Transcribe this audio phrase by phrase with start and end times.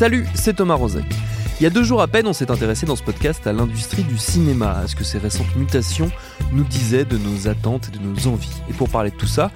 [0.00, 1.04] Salut, c'est Thomas Rozek.
[1.60, 4.02] Il y a deux jours à peine, on s'est intéressé dans ce podcast à l'industrie
[4.02, 6.10] du cinéma, à ce que ces récentes mutations
[6.52, 8.62] nous disaient de nos attentes et de nos envies.
[8.70, 9.50] Et pour parler de tout ça,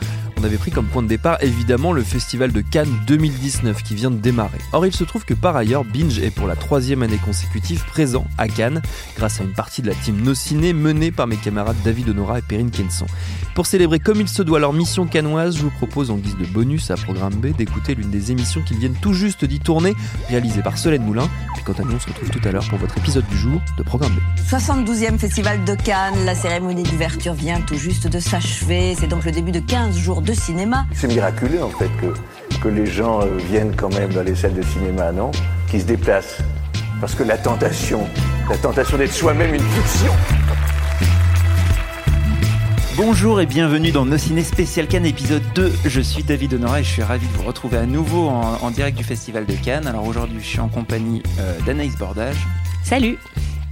[0.44, 4.16] avait pris comme point de départ évidemment le festival de Cannes 2019 qui vient de
[4.16, 4.58] démarrer.
[4.72, 8.26] Or il se trouve que par ailleurs Binge est pour la troisième année consécutive présent
[8.38, 8.82] à Cannes
[9.16, 12.38] grâce à une partie de la team No Ciné menée par mes camarades David Honora
[12.38, 13.06] et Perrine Kenson.
[13.54, 16.44] Pour célébrer comme il se doit leur mission cannoise, je vous propose en guise de
[16.44, 19.94] bonus à Programme B d'écouter l'une des émissions qui viennent tout juste d'y tourner,
[20.28, 21.28] réalisée par Solène Moulin.
[21.54, 23.60] Puis quant à nous, on se retrouve tout à l'heure pour votre épisode du jour
[23.78, 24.50] de Programme B.
[24.50, 28.96] 72e Festival de Cannes, la cérémonie d'ouverture vient tout juste de s'achever.
[28.98, 30.86] C'est donc le début de 15 jours de cinéma.
[30.92, 34.54] C'est miraculeux en fait que, que les gens euh, viennent quand même dans les salles
[34.54, 35.30] de cinéma, non?
[35.70, 36.38] Qui se déplacent.
[37.00, 38.00] Parce que la tentation,
[38.48, 40.12] la tentation d'être soi-même une fiction.
[42.96, 45.72] Bonjour et bienvenue dans Nos Ciné Spécial Cannes épisode 2.
[45.84, 48.70] Je suis David Honora et je suis ravi de vous retrouver à nouveau en, en
[48.70, 49.88] direct du Festival de Cannes.
[49.88, 52.36] Alors aujourd'hui je suis en compagnie euh, d'Anaïs Bordage.
[52.84, 53.18] Salut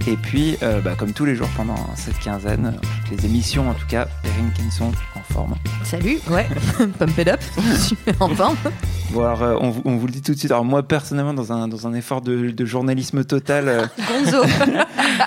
[0.05, 2.73] Et puis, euh, bah, comme tous les jours pendant cette quinzaine,
[3.07, 5.55] toutes les émissions en tout cas, Perrine Kinson en forme.
[5.85, 6.45] Salut Ouais,
[6.99, 7.39] pump it up,
[7.79, 8.57] super en forme.
[9.11, 11.33] Bon alors euh, on, vous- on vous le dit tout de suite, alors moi personnellement
[11.33, 14.43] dans un, dans un effort de, de journalisme total, euh, Gonzo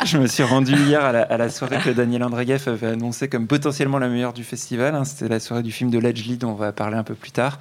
[0.04, 3.28] je me suis rendu hier à la, à la soirée que Daniel Andregev avait annoncé
[3.28, 4.94] comme potentiellement la meilleure du festival.
[4.94, 5.04] hein.
[5.04, 7.58] C'était la soirée du film de Ledgely dont on va parler un peu plus tard.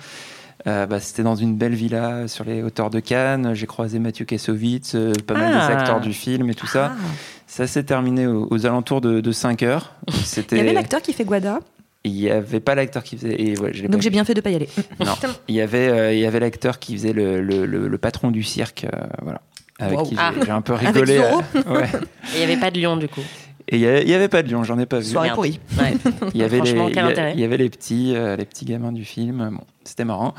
[0.68, 3.52] Euh, bah, C'était dans une belle villa sur les hauteurs de Cannes.
[3.54, 5.68] J'ai croisé Mathieu Kassovitz, euh, pas mal Ah.
[5.68, 6.94] des acteurs du film et tout ça.
[6.96, 7.02] Ah.
[7.48, 9.94] Ça s'est terminé aux, aux alentours de, de 5 heures.
[10.24, 11.60] C'était- Il y avait l'acteur qui fait Guada,
[12.04, 13.40] Il n'y avait pas l'acteur qui faisait.
[13.40, 14.70] Et ouais, je l'ai donc j'ai bien fait de pas y aller.
[15.00, 15.14] Non.
[15.48, 18.32] Il y avait, euh, il y avait l'acteur qui faisait le, le- le- le patron
[18.32, 18.86] du cirque.
[18.92, 19.42] euh, voilà.
[19.78, 20.06] Avec Wow.
[20.06, 20.32] qui j'ai Ah.
[20.44, 21.18] j'ai un peu rigolé.
[21.18, 21.90] Zorro euh, ouais.
[22.34, 23.22] Et il n'y avait pas de lion du coup.
[23.68, 25.06] Et il y avait- pas de lion, j'en ai pas vu.
[25.06, 25.60] Soirée pourrie.
[25.80, 25.94] Ouais.
[26.34, 29.04] Il y avait les, il y il avait les petits, euh, les petits gamins du
[29.06, 29.50] film.
[29.52, 30.34] Bon, c'était marrant.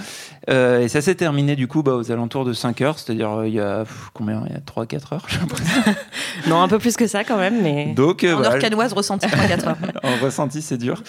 [0.50, 3.48] Euh, et ça s'est terminé du coup bah, aux alentours de 5 heures, c'est-à-dire euh,
[3.48, 4.42] il y a pff, combien?
[4.46, 5.82] Il y a 3-4 heures, j'ai l'impression.
[6.48, 7.94] Non, un peu plus que ça quand même, mais.
[7.94, 9.76] Donc euh, En voilà, heure canoise ressentie 3-4 heures.
[10.02, 11.02] en ressenti, c'est dur.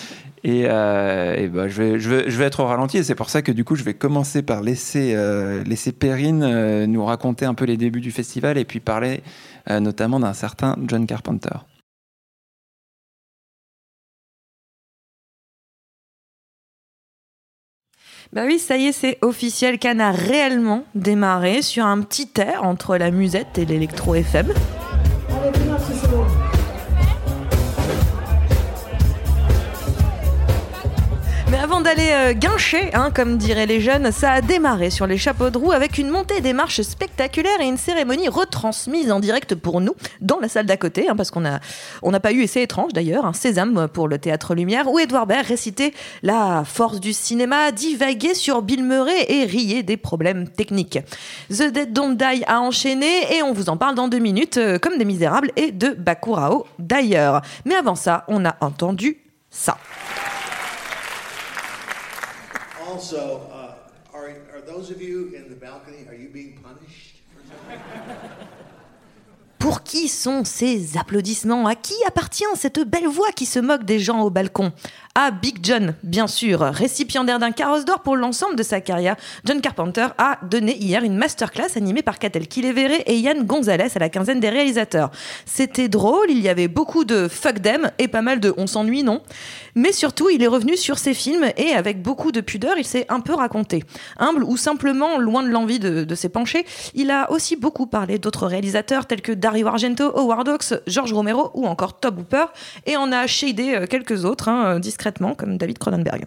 [0.44, 3.16] Et, euh, et bah, je, vais, je, vais, je vais être au ralenti et c'est
[3.16, 7.04] pour ça que du coup, je vais commencer par laisser, euh, laisser Perrine euh, nous
[7.04, 9.24] raconter un peu les débuts du festival et puis parler
[9.70, 11.58] euh, notamment d'un certain John Carpenter.
[18.34, 19.80] Bah oui, ça y est, c'est officiel.
[19.80, 24.16] Cannes a réellement démarré sur un petit air entre la musette et l'électro
[31.88, 35.58] d'aller euh, guincher, hein, comme diraient les jeunes, ça a démarré sur les chapeaux de
[35.58, 39.94] roue avec une montée des marches spectaculaire et une cérémonie retransmise en direct pour nous
[40.20, 41.62] dans la salle d'à côté, hein, parce qu'on a,
[42.04, 45.00] on n'a pas eu, et c'est étrange d'ailleurs, un sésame pour le théâtre Lumière, où
[45.00, 45.94] Edouard Baird récitait
[46.24, 51.00] la force du cinéma, divaguait sur Bill Murray et riait des problèmes techniques.
[51.50, 54.78] The Dead Don't Die a enchaîné et on vous en parle dans deux minutes, euh,
[54.78, 57.42] comme des Misérables et de Bakurao d'ailleurs.
[57.64, 59.78] Mais avant ça, on a entendu ça.
[62.98, 63.76] Also, uh,
[64.12, 67.22] are, are those of you in the balcony, are you being punished?
[69.60, 71.68] Pour qui sont ces applaudissements?
[71.68, 74.72] À qui appartient cette belle voix qui se moque des gens au balcon?
[75.20, 76.60] À Big John, bien sûr.
[76.60, 81.18] Récipiendaire d'un carrosse d'or pour l'ensemble de sa carrière, John Carpenter a donné hier une
[81.18, 85.10] masterclass animée par Catel Kileveré et Yann Gonzalez à la quinzaine des réalisateurs.
[85.48, 89.02] C'était drôle, il y avait beaucoup de fuck them et pas mal de on s'ennuie,
[89.02, 89.24] non
[89.74, 93.08] Mais surtout, il est revenu sur ses films et avec beaucoup de pudeur, il s'est
[93.10, 93.84] un peu raconté.
[94.20, 96.64] Humble ou simplement loin de l'envie de, de s'épancher,
[96.94, 101.50] il a aussi beaucoup parlé d'autres réalisateurs tels que Dario Argento, Howard Hawks, George Romero
[101.56, 102.46] ou encore Tob Hooper
[102.86, 104.80] et on a shadé euh, quelques autres hein, euh,
[105.38, 106.26] comme David Cronenberg.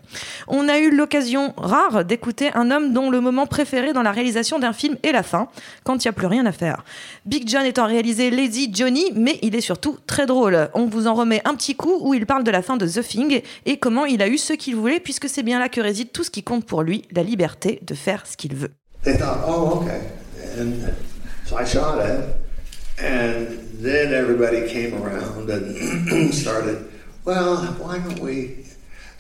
[0.49, 4.59] On a eu l'occasion rare d'écouter un homme dont le moment préféré dans la réalisation
[4.59, 5.49] d'un film est la fin,
[5.85, 6.85] quand il n'y a plus rien à faire.
[7.27, 10.69] Big John étant réalisé Lazy Johnny, mais il est surtout très drôle.
[10.75, 13.03] On vous en remet un petit coup où il parle de la fin de The
[13.03, 16.13] Thing et comment il a eu ce qu'il voulait puisque c'est bien là que réside
[16.13, 18.71] tout ce qui compte pour lui, la liberté de faire ce qu'il veut.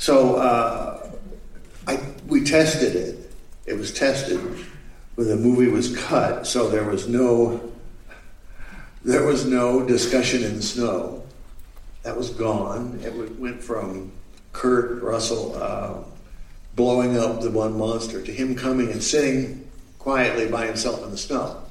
[0.00, 1.10] So uh,
[1.86, 3.32] I, we tested it.
[3.66, 4.40] It was tested
[5.14, 7.70] when the movie was cut, so there was no
[9.04, 11.22] there was no discussion in the snow.
[12.02, 12.98] That was gone.
[13.04, 14.10] It went from
[14.54, 16.02] Kurt Russell uh,
[16.76, 21.18] blowing up the one monster to him coming and sitting quietly by himself in the
[21.18, 21.62] snow.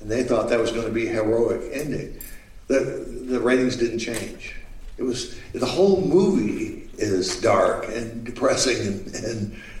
[0.00, 2.18] And they thought that was going to be a heroic ending.
[2.66, 4.56] The, the ratings didn't change.
[4.96, 9.14] It was the whole movie is dark and depressing and,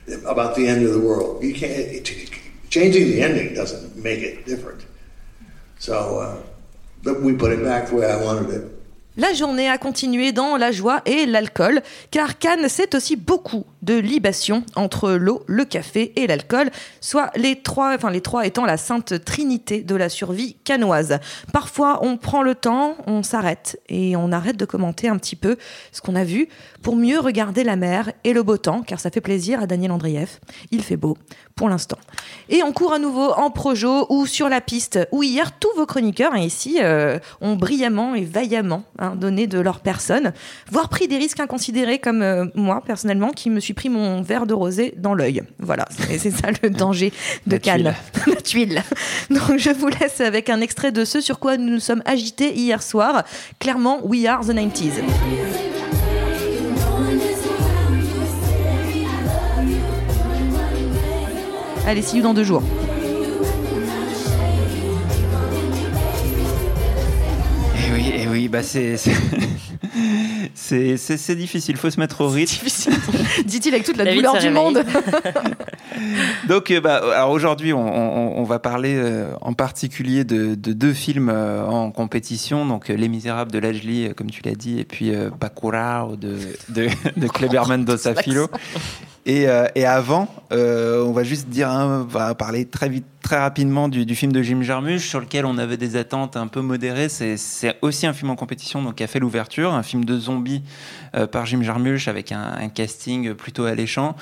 [0.06, 1.42] and about the end of the world.
[1.42, 2.04] You can't
[2.70, 4.84] changing the ending doesn't make it different.
[5.78, 6.42] So uh,
[7.02, 8.78] but we put it back the way I wanted it.
[9.16, 11.82] La journée a continué dans la joie et l'alcool,
[12.12, 16.70] car Cannes, c'est aussi beaucoup de libation entre l'eau, le café et l'alcool,
[17.00, 21.18] soit les trois, enfin les trois étant la sainte trinité de la survie canoise.
[21.52, 25.56] Parfois, on prend le temps, on s'arrête et on arrête de commenter un petit peu
[25.92, 26.48] ce qu'on a vu
[26.82, 29.92] pour mieux regarder la mer et le beau temps, car ça fait plaisir à Daniel
[29.92, 30.40] Andrieff.
[30.70, 31.16] Il fait beau
[31.54, 31.98] pour l'instant.
[32.48, 35.86] Et on court à nouveau en projo ou sur la piste, où hier tous vos
[35.86, 40.32] chroniqueurs hein, ici euh, ont brillamment et vaillamment hein, donné de leur personne,
[40.70, 44.46] voire pris des risques inconsidérés comme euh, moi personnellement qui me suis pris mon verre
[44.46, 45.42] de rosé dans l'œil.
[45.58, 45.86] Voilà,
[46.18, 47.12] c'est ça le danger
[47.46, 47.94] de La Cannes.
[48.26, 48.82] La tuile.
[49.30, 52.54] Donc je vous laisse avec un extrait de ce sur quoi nous nous sommes agités
[52.54, 53.24] hier soir.
[53.58, 55.02] Clairement, We Are the 90s.
[61.86, 62.62] Allez, see you dans deux jours.
[68.38, 69.10] Oui, bah c'est c'est-
[71.34, 71.74] difficile.
[71.74, 72.52] Il faut se mettre au rythme.
[72.64, 72.92] Difficile,
[73.46, 74.84] dit-il avec toute la, La douleur du monde.
[76.48, 80.72] Donc, euh, bah, alors aujourd'hui, on, on- on va parler euh, en particulier de, de
[80.72, 82.64] deux films euh, en compétition.
[82.64, 86.36] Donc, Les Misérables de Lajli, comme tu l'as dit, et puis euh, Bacurau de,
[86.68, 88.48] de, de Kleberman Dosafilo.
[89.26, 93.04] Et, euh, et avant, euh, on va juste dire, hein, on va parler très vite,
[93.22, 96.46] très rapidement du, du film de Jim Jarmusch sur lequel on avait des attentes un
[96.46, 97.10] peu modérées.
[97.10, 97.36] C'est
[97.82, 100.62] aussi un film en compétition, donc qui a fait l'ouverture, un film de zombies
[101.14, 104.16] euh, par Jim Jarmusch avec un, un casting plutôt alléchant.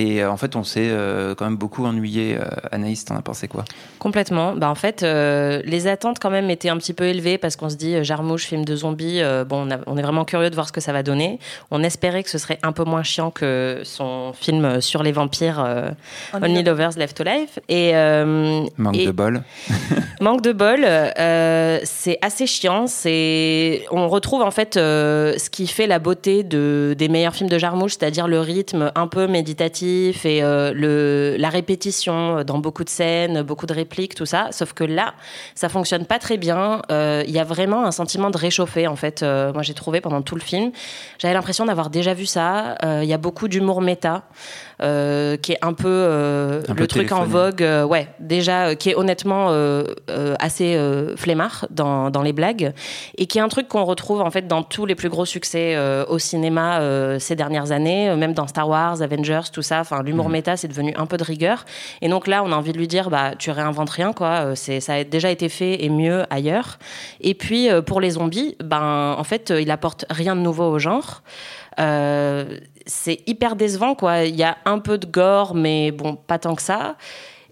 [0.00, 2.36] Et euh, en fait, on s'est euh, quand même beaucoup ennuyé.
[2.40, 3.64] Euh, Anaïs, t'en as pensé quoi?
[3.98, 4.52] Complètement.
[4.54, 7.68] Bah, en fait, euh, les attentes quand même étaient un petit peu élevées parce qu'on
[7.68, 10.54] se dit Jarmouche, film de zombies, euh, bon, on, a- on est vraiment curieux de
[10.54, 11.40] voir ce que ça va donner.
[11.72, 15.58] On espérait que ce serait un peu moins chiant que son film sur les vampires
[15.66, 15.90] euh,
[16.32, 17.48] Only Lovers Left Alive.
[17.68, 19.42] Et, euh, Manque et- de bol.
[20.20, 20.86] Manque de bol,
[21.84, 22.86] c'est assez chiant.
[22.86, 27.48] C'est, on retrouve en fait euh, ce qui fait la beauté de des meilleurs films
[27.50, 32.84] de Jarmouche, c'est-à-dire le rythme un peu méditatif et euh, le la répétition dans beaucoup
[32.84, 34.48] de scènes, beaucoup de répliques, tout ça.
[34.50, 35.14] Sauf que là,
[35.54, 36.82] ça fonctionne pas très bien.
[36.90, 39.22] Euh, Il y a vraiment un sentiment de réchauffer en fait.
[39.22, 40.72] Euh, moi, j'ai trouvé pendant tout le film,
[41.18, 42.76] j'avais l'impression d'avoir déjà vu ça.
[42.84, 44.22] Euh, Il y a beaucoup d'humour méta.
[44.80, 48.76] Euh, qui est un peu euh, Un peu le truc en vogue, euh, ouais, déjà,
[48.76, 49.48] qui est honnêtement
[50.38, 50.78] assez
[51.16, 52.72] flemmard dans, dans les blagues,
[53.16, 55.76] et qui est un truc qu'on retrouve en fait dans tous les plus gros succès
[56.08, 56.80] au cinéma
[57.18, 59.80] ces dernières années, même dans Star Wars, Avengers, tout ça.
[59.80, 61.64] Enfin, l'humour méta, c'est devenu un peu de rigueur.
[62.00, 64.54] Et donc là, on a envie de lui dire, bah, tu réinventes rien, quoi.
[64.54, 66.78] C'est, ça a déjà été fait et mieux ailleurs.
[67.20, 71.22] Et puis pour les zombies, ben, en fait, il apporte rien de nouveau au genre.
[71.78, 72.58] Euh,
[72.88, 74.24] c'est hyper décevant, quoi.
[74.24, 76.96] Il y a un peu de gore, mais bon, pas tant que ça.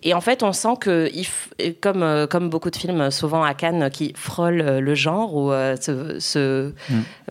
[0.03, 1.11] Et en fait, on sent que,
[1.81, 5.53] comme, euh, comme beaucoup de films, souvent à Cannes, qui frôlent euh, le genre ou
[5.53, 5.77] euh,
[6.19, 6.73] se-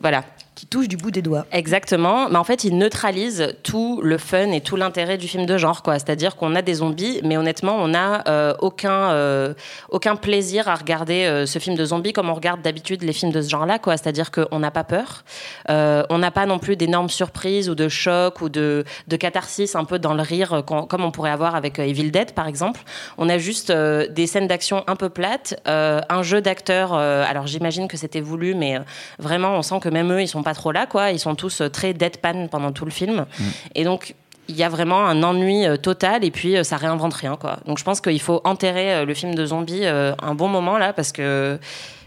[0.02, 0.24] voilà,
[0.56, 1.46] Qui touche du bout des doigts.
[1.52, 5.58] Exactement, mais en fait, il neutralise tout le fun et tout l'intérêt du film de
[5.58, 5.96] genre, quoi.
[5.96, 9.54] C'est-à-dire qu'on a des zombies, mais honnêtement, on n'a euh, aucun euh,
[9.90, 13.34] aucun plaisir à regarder euh, ce film de zombies comme on regarde d'habitude les films
[13.34, 13.98] de ce genre-là, quoi.
[13.98, 15.26] C'est-à-dire qu'on n'a pas peur,
[15.68, 19.84] on n'a pas non plus d'énormes surprises ou de chocs ou de de catharsis un
[19.84, 22.80] peu dans le rire, comme on pourrait avoir avec Evil Dead, par exemple.
[23.18, 26.94] On a juste des scènes d'action un peu plates, un jeu d'acteurs.
[26.94, 28.80] alors j'imagine que c'était voulu, mais
[29.20, 31.12] vraiment, on sent que même eux, ils sont pas trop là, quoi.
[31.12, 33.26] Ils sont tous euh, très deadpan pendant tout le film.
[33.74, 34.16] Et donc,
[34.48, 37.58] il y a vraiment un ennui euh, total et puis euh, ça réinvente rien, quoi.
[37.66, 40.78] Donc, je pense qu'il faut enterrer euh, le film de zombies euh, un bon moment,
[40.78, 41.60] là, parce que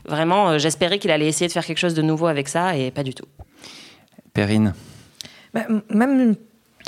[0.06, 2.90] vraiment, euh, j'espérais qu'il allait essayer de faire quelque chose de nouveau avec ça et
[2.90, 3.26] pas du tout.
[4.32, 4.72] Perrine.
[5.52, 6.36] Bah, même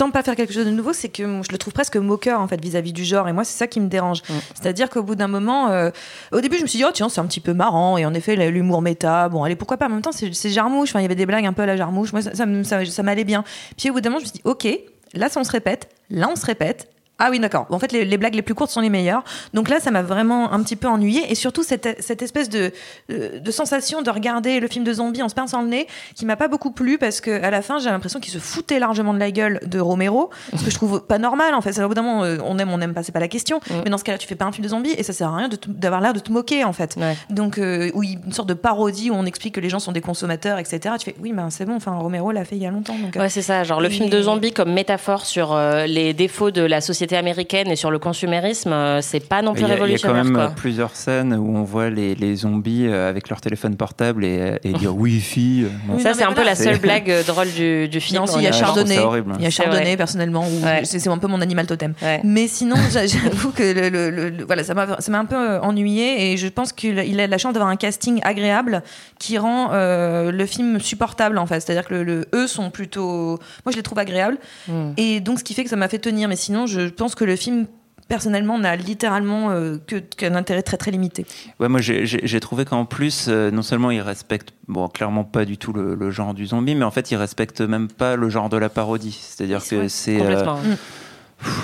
[0.01, 2.49] tant pas faire quelque chose de nouveau, c'est que je le trouve presque moqueur en
[2.49, 3.29] fait vis-à-vis du genre.
[3.29, 4.23] Et moi, c'est ça qui me dérange.
[4.55, 5.91] C'est-à-dire qu'au bout d'un moment, euh,
[6.33, 7.99] au début, je me suis dit oh tiens, c'est un petit peu marrant.
[7.99, 9.87] Et en effet, l'humour méta, bon, allez pourquoi pas.
[9.87, 10.89] En même temps, c'est Jarmouche.
[10.91, 12.13] Enfin, il y avait des blagues un peu à la Jarmouche.
[12.13, 13.45] Moi, ça, ça, ça- ça m'allait bien.
[13.77, 14.67] Puis au bout d'un moment, je me suis dit ok,
[15.15, 15.89] là, ça on se répète.
[16.09, 16.89] Là, on se répète.
[17.21, 17.67] Ah oui, d'accord.
[17.71, 19.23] En fait, les, les blagues les plus courtes sont les meilleures.
[19.55, 21.31] Donc là, ça m'a vraiment un petit peu ennuyé.
[21.31, 22.73] Et surtout, cette, cette espèce de,
[23.13, 25.87] euh, de sensation de regarder le film de zombie en se pinçant le nez,
[26.17, 28.79] qui m'a pas beaucoup plu parce que à la fin, j'ai l'impression qu'il se foutait
[28.79, 30.31] largement de la gueule de Romero.
[30.57, 31.79] Ce que je trouve pas normal, en fait.
[31.79, 33.61] Au bout d'un moment, euh, on aime, on n'aime pas, c'est pas la question.
[33.85, 35.37] Mais dans ce cas-là, tu fais pas un film de zombie et ça sert à
[35.37, 36.97] rien d'avoir l'air de te moquer, en fait.
[36.97, 37.17] Ouais.
[37.29, 40.01] Donc, euh, oui, une sorte de parodie où on explique que les gens sont des
[40.01, 40.95] consommateurs, etc.
[40.99, 42.97] Tu fais, oui, ben c'est bon, enfin, Romero l'a fait il y a longtemps.
[42.99, 43.63] Donc, Ouais, c'est ça.
[43.65, 47.10] Genre le Et- film de zombies comme métaphore sur euh, les défauts de la société
[47.17, 49.83] américaine et sur le consumérisme, euh, c'est pas non plus a, il y a quand
[49.83, 50.25] révolutionnaire.
[50.25, 50.43] même quoi.
[50.45, 54.59] euh, plusieurs scènes où on voit les, les zombies euh, avec leur téléphone portable et,
[54.65, 55.67] et dire Wi-Fi.
[55.87, 55.95] bon.
[55.97, 58.21] Oui, ça, c'est un peu la seule blague drôle du, du film.
[58.21, 58.99] Non, si, il y a Chardonnay.
[58.99, 59.33] horrible.
[59.39, 60.83] Il y a Chardonnay, personnellement, Ouais.
[60.85, 61.95] c'est un peu mon animal totem.
[62.03, 62.21] Ouais.
[62.25, 66.33] Mais sinon, j'a- j'avoue que le, le- le- le- voilà, ça m'a un peu ennuyé
[66.33, 68.83] et je pense qu'il a- la chance d'avoir un casting agréable
[69.19, 71.61] qui rend euh, le film supportable en fait.
[71.61, 73.39] C'est-à-dire que le, le- eux sont plutôt.
[73.65, 74.39] Moi, je les trouve agréables
[74.69, 74.93] Mm.
[74.97, 76.29] et donc ce qui fait que ça m'a fait tenir.
[76.29, 77.67] Mais sinon, je pense que le film
[78.09, 79.77] personnellement n'a littéralement euh,
[80.17, 81.25] qu'un intérêt très très limité.
[81.61, 85.57] Ouais, moi j'ai- trouvé qu'en plus, euh, non seulement il respecte, bon, clairement pas du
[85.59, 88.49] tout le, le genre du zombie, mais en fait il respecte même pas le genre
[88.49, 89.19] de la parodie.
[89.23, 90.19] C'est-à-dire que c'est.
[90.21, 90.45] euh,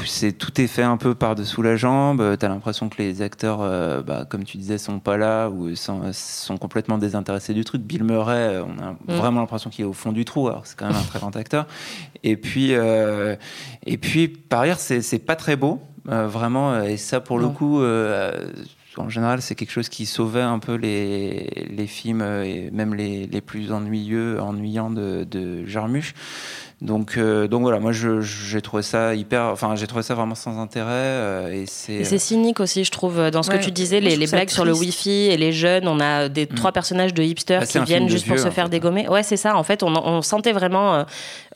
[0.05, 2.21] c'est tout est fait un peu par-dessous la jambe.
[2.21, 5.75] euh, T'as l'impression que les acteurs, euh, bah, comme tu disais, sont pas là ou
[5.77, 7.83] sont, sont complètement désintéressés du truc.
[7.83, 9.17] Bill Murray, euh, on a Mm.
[9.17, 10.49] vraiment l'impression qu'il est au fond du trou.
[10.49, 11.67] Alors c'est quand même un très grand acteur.
[12.23, 13.37] Et puis, euh,
[13.85, 16.73] et puis par ailleurs, c'est pas très beau, euh, vraiment.
[16.73, 17.53] euh, Et ça, pour le Non.
[17.53, 17.81] coup.
[17.83, 18.33] euh,
[18.99, 22.95] en général, c'est quelque chose qui sauvait un peu les, les films, euh, et même
[22.95, 26.15] les, les plus ennuyeux, ennuyants de, de Jarmusch.
[26.83, 30.61] Donc, euh, donc voilà, moi j'ai trouvé ça hyper, enfin j'ai trouvé ça vraiment sans
[30.61, 32.05] intérêt euh, et c'est.
[32.05, 33.59] C'est cynique aussi, je trouve, dans ce Ouais.
[33.59, 34.75] que tu disais, les, blagues sur le.
[34.75, 35.89] Wifi et les jeunes.
[35.89, 38.65] On a des trois personnages de hipsters Bah, c'est qui viennent juste pour se faire
[38.65, 38.71] fait.
[38.71, 39.09] dégommer.
[39.09, 39.57] Ouais, c'est ça.
[39.57, 41.05] En fait, on, on sentait vraiment euh,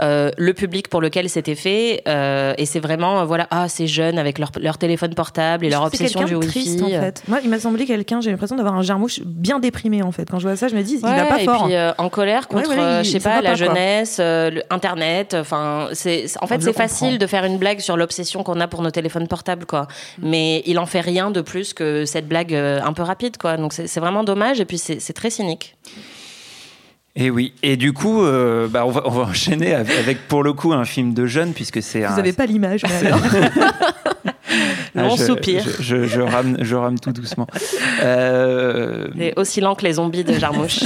[0.00, 2.02] euh, le public pour lequel c'était fait.
[2.08, 5.70] euh, et c'est vraiment, euh, voilà, ah, ces jeunes avec leur, leur téléphone portable et
[5.70, 6.48] leur obsession du Wifi.
[6.50, 7.22] triste en fait.
[7.28, 8.22] Moi, il m'a semblé quelqu'un.
[8.22, 10.30] J'ai l'impression d'avoir un jarmouche bien déprimé en fait.
[10.30, 11.66] Quand je vois ça, je me dis, il va pas et fort.
[11.66, 14.62] puis euh, en colère contre, ouais, euh, il- je sais pas, la jeunesse, euh, le-
[15.10, 15.34] Internet.
[15.34, 18.68] Enfin, c'est en fait c'est le facile de faire une blague sur l'obsession qu'on a
[18.68, 19.82] pour nos téléphones portables, quoi.
[20.18, 20.28] Mm.
[20.30, 23.56] Mais il en fait rien de plus que cette blague euh, un peu rapide, quoi.
[23.56, 24.60] Donc c'est vraiment dommage.
[24.60, 25.76] Et puis c'est très cynique.
[27.16, 27.54] Et oui.
[27.62, 30.72] Et du coup, euh, bah, on, va, on va enchaîner avec, avec, pour le coup
[30.72, 32.00] un film de jeunes puisque c'est.
[32.00, 32.82] Vous un- n'avez pas l'image,
[34.96, 35.64] Ah, on je, soupire.
[35.80, 37.46] Je, je, rame, je rame tout doucement.
[38.02, 40.80] Euh, Et aussi lent que les zombies de Jarmouche.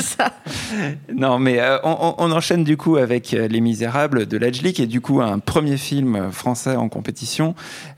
[1.15, 4.83] non, mais euh, on, on enchaîne du coup avec euh, Les Misérables de Lajli, qui
[4.83, 7.55] est du coup un premier film français en compétition,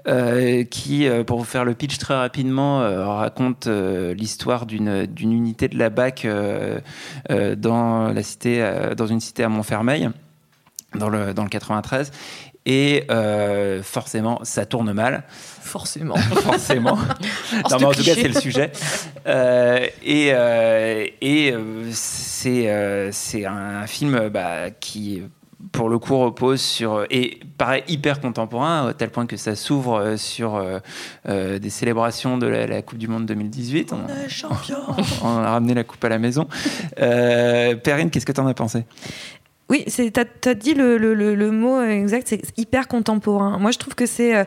[0.06, 5.78] euh, qui, pour vous faire le pitch très rapidement, raconte l'histoire d'une d'une unité de
[5.78, 6.26] la BAC
[7.56, 10.10] dans la cité, dans une cité à Montfermeil,
[10.94, 12.10] dans le dans le 93.
[12.66, 15.22] Et euh, forcément, ça tourne mal.
[15.30, 16.16] Forcément.
[16.42, 16.98] forcément.
[17.70, 18.72] Non, mais en tout cas, c'est le sujet.
[19.26, 21.54] Euh, et euh, et
[21.92, 25.22] c'est c'est un film bah, qui
[25.72, 30.16] pour le coup repose sur et paraît hyper contemporain à tel point que ça s'ouvre
[30.16, 30.78] sur euh,
[31.28, 34.78] euh, des célébrations de la, la Coupe du Monde 2018 on, On est champion.
[35.22, 36.46] on a ramené la coupe à la maison
[37.00, 38.84] euh, Perrine qu'est-ce que tu en as pensé?
[39.68, 43.58] Oui, t'as as dit le, mot exact, c'est hyper contemporain.
[43.58, 44.44] Moi, je trouve que c'est euh,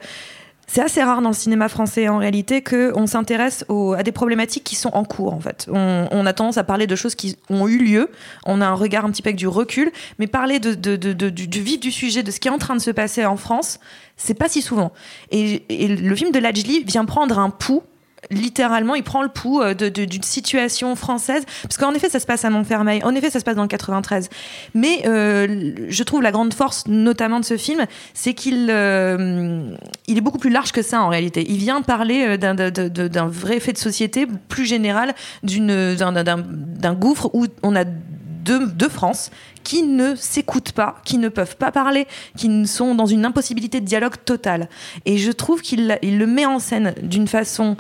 [0.77, 3.65] assez rare dans le cinéma français en réalité que on s'intéresse
[3.97, 5.67] à des problématiques qui sont en cours en fait.
[5.69, 8.09] On, a tendance à parler de choses qui ont eu lieu.
[8.45, 11.79] On a un regard un petit peu avec du recul, mais parler du, du vif
[11.79, 13.79] du sujet, de ce qui est en train de se passer en France,
[14.15, 14.93] c'est pas si souvent.
[15.31, 17.83] Et, et le film de Lajli vient prendre un pouls
[18.31, 22.45] littéralement, il prend le pouls euh, d'une situation française, parce qu'en effet, ça se passe
[22.45, 24.29] à Montfermeil, en effet, ça se passe dans le 93.
[24.73, 29.75] Mais euh, je trouve la grande force, notamment de ce film, c'est qu'il euh,
[30.07, 31.45] il est beaucoup plus large que ça en réalité.
[31.49, 37.83] Il vient parler d'un- vrai fait de société plus général, d'un gouffre où on a
[37.85, 39.31] deux, deux France
[39.63, 42.07] qui ne s'écoutent pas, qui ne peuvent pas parler,
[42.37, 44.69] qui sont dans une impossibilité de dialogue totale.
[45.05, 47.75] Et je trouve qu'il il le met en scène d'une façon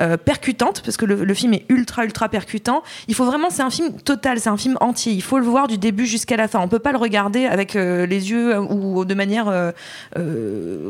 [0.00, 2.82] euh, percutante, parce que le, film est ultra ultra percutant.
[3.08, 5.12] Il faut vraiment, c'est un film total, c'est un film entier.
[5.12, 6.60] Il faut le voir du début jusqu'à la fin.
[6.60, 9.72] On peut pas le regarder avec euh, les yeux euh, ou de manière,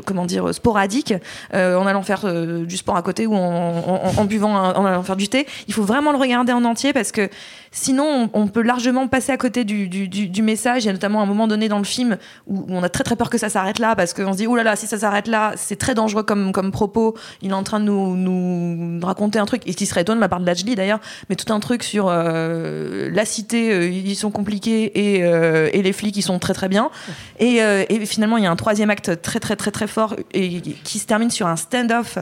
[0.05, 1.13] comment dire, sporadique,
[1.53, 2.25] en allant faire
[2.65, 5.47] du sport à côté ou en, buvant, en allant faire du thé.
[5.67, 7.29] Il faut vraiment le regarder en entier parce que
[7.75, 10.83] sinon, on, on peut largement passer à côté du, du- du- du message.
[10.83, 13.03] Il y a notamment un moment donné dans le film où, où on a très
[13.03, 14.97] très peur que ça s'arrête là parce qu'on se dit, oh là là, si ça
[14.99, 17.15] s'arrête là, c'est très dangereux comme, comme propos.
[17.41, 20.21] Il est en train de nous, nous raconter un truc, et qui serait étonnant de
[20.21, 20.99] la part de Lajli d'ailleurs,
[21.29, 25.81] mais tout un truc sur euh, la cité, euh, ils sont compliqués et, euh, et
[25.81, 26.91] les flics, ils sont très très bien.
[27.39, 30.15] Et, euh, et finalement, il y a un troisième acte très très très très fort
[30.33, 32.19] et qui se termine sur un stand-off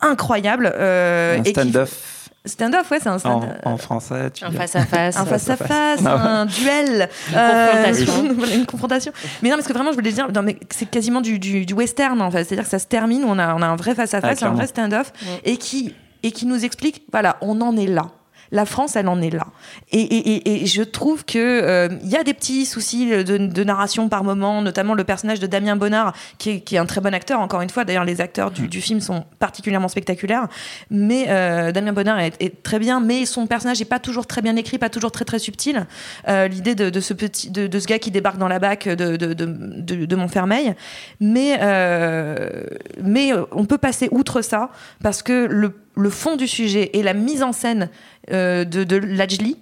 [0.00, 0.72] incroyable.
[0.76, 4.30] euh, Un stand-off Stand-off, ouais, c'est un en, stand en français.
[4.30, 4.56] Tu Un dis.
[4.56, 5.16] face à face.
[5.16, 6.06] un face à face, ouais.
[6.08, 8.34] un duel, Une confrontation.
[8.36, 9.12] voilà, une confrontation.
[9.42, 11.72] Mais non, parce que vraiment, je voulais dire, non, mais c'est quasiment du, du, du
[11.72, 12.44] western, en fait.
[12.44, 14.42] C'est-à-dire que ça se termine, on a, on a un vrai face à Ah, face,
[14.42, 15.12] un vrai stand-off,
[15.44, 18.06] et qui et qui nous explique, voilà, on en est là.
[18.54, 19.46] La France, elle en est là.
[19.90, 23.36] Et, et, et, et je trouve que euh, il y a des petits soucis de,
[23.36, 26.86] de narration par moment, notamment le personnage de Damien Bonnard, qui est, qui est un
[26.86, 27.40] très bon acteur.
[27.40, 30.46] Encore une fois, d'ailleurs, les acteurs du, du film sont particulièrement spectaculaires.
[30.88, 34.40] Mais euh, Damien Bonnard est, est très bien, mais son personnage n'est pas toujours très
[34.40, 35.86] bien écrit, pas toujours très très subtil.
[36.28, 38.88] Euh, L'idée de, de ce petit, de, de ce gars qui débarque dans la bac
[38.88, 40.74] de, Montfermeil,
[41.20, 42.62] mais euh,
[43.02, 44.70] mais euh, on peut passer outre ça
[45.02, 47.90] parce que le, le fond du sujet et la mise en scène
[48.30, 49.56] euh, de, Lajli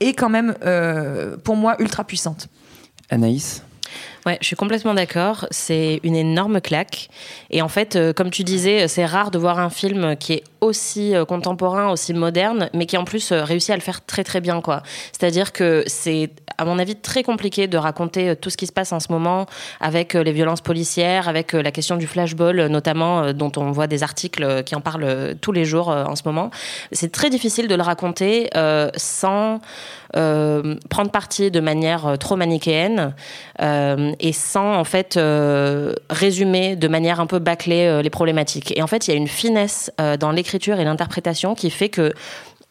[0.00, 2.48] est quand même euh, pour moi ultra puissante.
[3.10, 3.62] Anaïs?
[4.28, 5.46] Ouais, je suis complètement d'accord.
[5.50, 7.08] C'est une énorme claque.
[7.48, 10.44] Et en fait, euh, comme tu disais, c'est rare de voir un film qui est
[10.60, 14.24] aussi euh, contemporain, aussi moderne, mais qui en plus euh, réussit à le faire très
[14.24, 14.82] très bien, quoi.
[15.12, 18.92] C'est-à-dire que c'est, à mon avis, très compliqué de raconter tout ce qui se passe
[18.92, 19.46] en ce moment
[19.80, 24.62] avec les violences policières, avec la question du flashball, notamment, dont on voit des articles
[24.64, 26.50] qui en parlent tous les jours en ce moment.
[26.92, 28.50] C'est très difficile de le raconter
[28.96, 29.60] sans
[30.16, 33.14] euh, prendre parti de manière euh, trop manichéenne
[33.60, 35.18] euh, et sans en fait
[36.10, 38.76] résumer de manière un peu bâclée les problématiques.
[38.76, 42.12] Et en fait, il y a une finesse dans l'écriture et l'interprétation qui fait que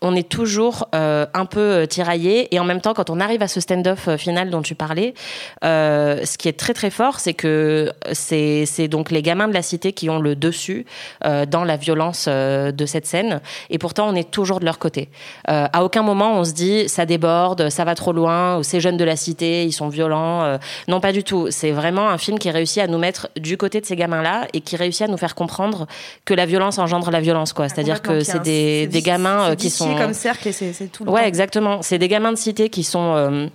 [0.02, 3.42] on est toujours euh, un peu euh, tiraillé et en même temps quand on arrive
[3.42, 5.16] à ce stand-off euh, final dont tu parlais
[5.64, 9.64] euh, ce qui est très très fort c'est que c'est donc les gamins de la
[9.64, 10.86] cité qui ont le dessus
[11.26, 13.42] euh, dans la violence de cette scène.
[13.70, 15.10] Et pourtant on est toujours de leur côté.
[15.48, 18.98] À aucun moment on se dit ça déborde ça va trop loin ou ces jeunes
[18.98, 21.48] de la cité ils sont violents non pas du tout.
[21.50, 24.48] C'est vraiment un film qui réussit à nous mettre du côté de ces gamins là
[24.54, 25.88] et qui réussit à nous faire comprendre
[26.26, 30.14] que la violence engendre la violence c'est-à-dire que c'est des, des gamins qui sont comme
[30.14, 31.06] cercle et c'est tout.
[31.06, 31.28] le Ouais, temps.
[31.28, 31.82] exactement.
[31.82, 33.48] C'est des gamins de cité qui sont euh,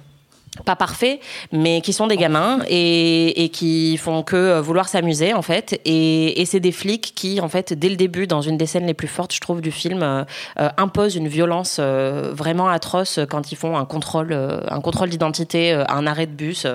[0.67, 1.19] pas parfaits,
[1.51, 5.81] mais qui sont des gamins et, qui font que euh, vouloir s'amuser en fait.
[5.85, 8.95] Et, c'est des flics qui, en fait, dès le début, dans une des scènes les
[8.95, 10.25] plus fortes, je trouve, du film, euh,
[10.61, 14.33] euh, imposent une violence vraiment atroce quand ils font un contrôle,
[14.69, 16.67] un contrôle d'identité, un arrêt de bus,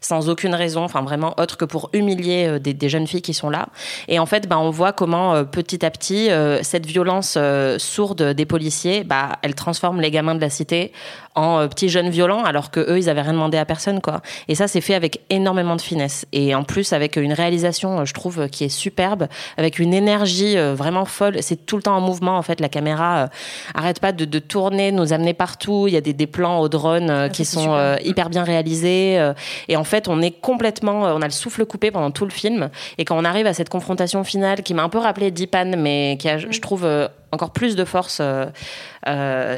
[0.00, 3.68] sans aucune raison, enfin vraiment autre que pour humilier des, jeunes filles qui sont là.
[4.08, 6.28] Et en fait, bah, on voit comment petit à petit,
[6.62, 7.36] cette violence
[7.78, 10.92] sourde des policiers, bah, elle transforme les gamins de la cité
[11.34, 14.22] en euh, petits jeunes violents, alors que eux, ils avaient rien demandé à personne, quoi.
[14.48, 16.26] Et ça, c'est fait avec énormément de finesse.
[16.32, 19.94] Et en plus, avec une réalisation, euh, je trouve, euh, qui est superbe, avec une
[19.94, 21.42] énergie vraiment folle.
[21.42, 22.60] C'est tout le temps en mouvement, en fait.
[22.60, 23.26] La caméra euh,
[23.74, 25.86] arrête pas de, de tourner, nous amener partout.
[25.88, 29.32] Il y a des, des plans au drone euh, qui sont euh, hyper bien réalisés.
[29.68, 32.70] et en fait, on est complètement, on a le souffle coupé pendant tout le film.
[32.98, 36.16] Et quand on arrive à cette confrontation finale, qui m'a un peu rappelé Deepan, mais
[36.18, 36.86] qui a, je trouve,
[37.32, 38.20] encore plus de force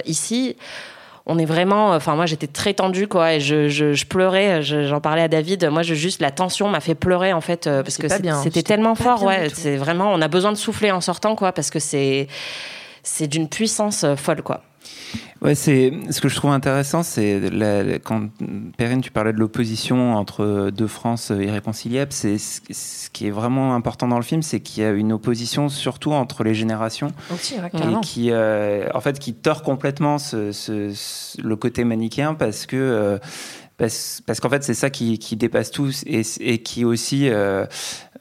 [0.05, 0.57] ici.
[1.29, 4.85] On est vraiment, enfin moi j'étais très tendue quoi et je, je, je pleurais, je-
[4.87, 5.65] j'en parlais à David.
[5.71, 8.07] Moi je juste la tension m'a fait pleurer en fait euh, parce que
[8.45, 9.49] c'était tellement fort ouais.
[9.57, 12.29] C'est vraiment, on a besoin de souffler en sortant quoi parce que c'est
[13.03, 14.63] c'est d'une puissance euh, folle quoi.
[15.43, 17.41] Ouais, c'est ce que je trouve intéressant, c'est
[18.03, 18.29] quand
[18.79, 22.13] Perrine, tu parlais de l'opposition entre deux France irréconciliables.
[22.13, 25.13] C'est ce ce qui est vraiment important dans le film, c'est qu'il y a une
[25.13, 30.19] opposition surtout entre les générations Aussi, ouais, et qui, euh, en fait, qui tord complètement
[30.19, 33.19] ce, ce- ce- le côté manichéen parce que euh,
[33.79, 37.67] parce, qu'en fait c'est ça qui, dépasse tout et, qui aussi euh,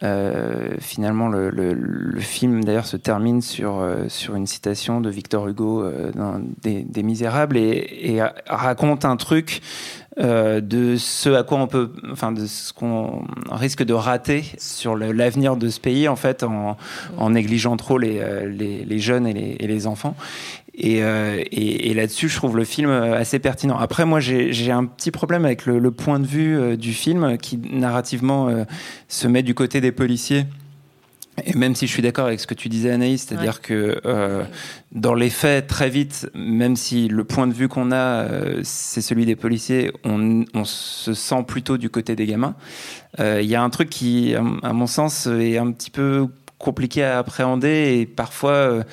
[0.04, 5.90] euh, finalement le, film d'ailleurs se termine sur euh, sur une citation de Victor Hugo
[6.14, 9.62] dans des, Misérables et, raconte un truc
[10.18, 15.58] de ce à quoi on peut, enfin de ce qu'on risque de rater sur l'avenir
[15.58, 19.68] de ce pays en fait en, négligeant trop les, les, les jeunes et les, et
[19.68, 20.16] les enfants.
[20.78, 23.78] Et, euh, et, et là-dessus, je trouve le film euh, assez pertinent.
[23.78, 27.38] Après, moi, j'ai un petit problème avec le, le point de vue euh, du film
[27.38, 28.66] qui narrativement euh,
[29.08, 30.46] se met du côté des policiers.
[31.46, 34.46] Et même si je suis d'accord avec ce que tu disais, Anaïs, c'est-à-dire que euh,
[34.94, 39.02] dans les faits, très vite, même si le point de vue qu'on a, euh, c'est
[39.02, 42.56] celui des policiers, on, on se sent plutôt du côté des gamins.
[43.20, 46.28] Euh, Il y a un truc qui, à à mon sens, est un petit peu
[46.58, 48.86] compliqué à appréhender et parfois,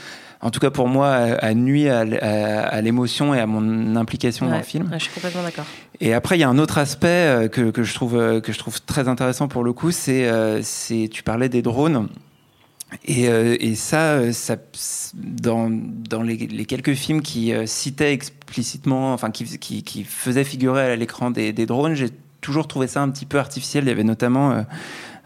[0.42, 4.46] en tout cas pour moi, a, nuit à, à- à l'émotion et à mon implication
[4.48, 4.84] dans le film.
[4.90, 5.64] ouais, je suis complètement d'accord.
[6.00, 8.52] Et après, il y a un autre aspect euh, que, que je trouve, euh, que
[8.52, 12.08] je trouve très intéressant pour le coup, c'est, euh, c'est tu parlais des drones.
[13.06, 14.56] Et, et ça, ça,
[15.14, 20.92] dans, dans les, les quelques films qui citaient explicitement, enfin qui, qui, qui faisaient figurer
[20.92, 22.10] à l'écran des, des drones, j'ai
[22.42, 23.84] toujours trouvé ça un petit peu artificiel.
[23.84, 24.62] Il y avait notamment euh,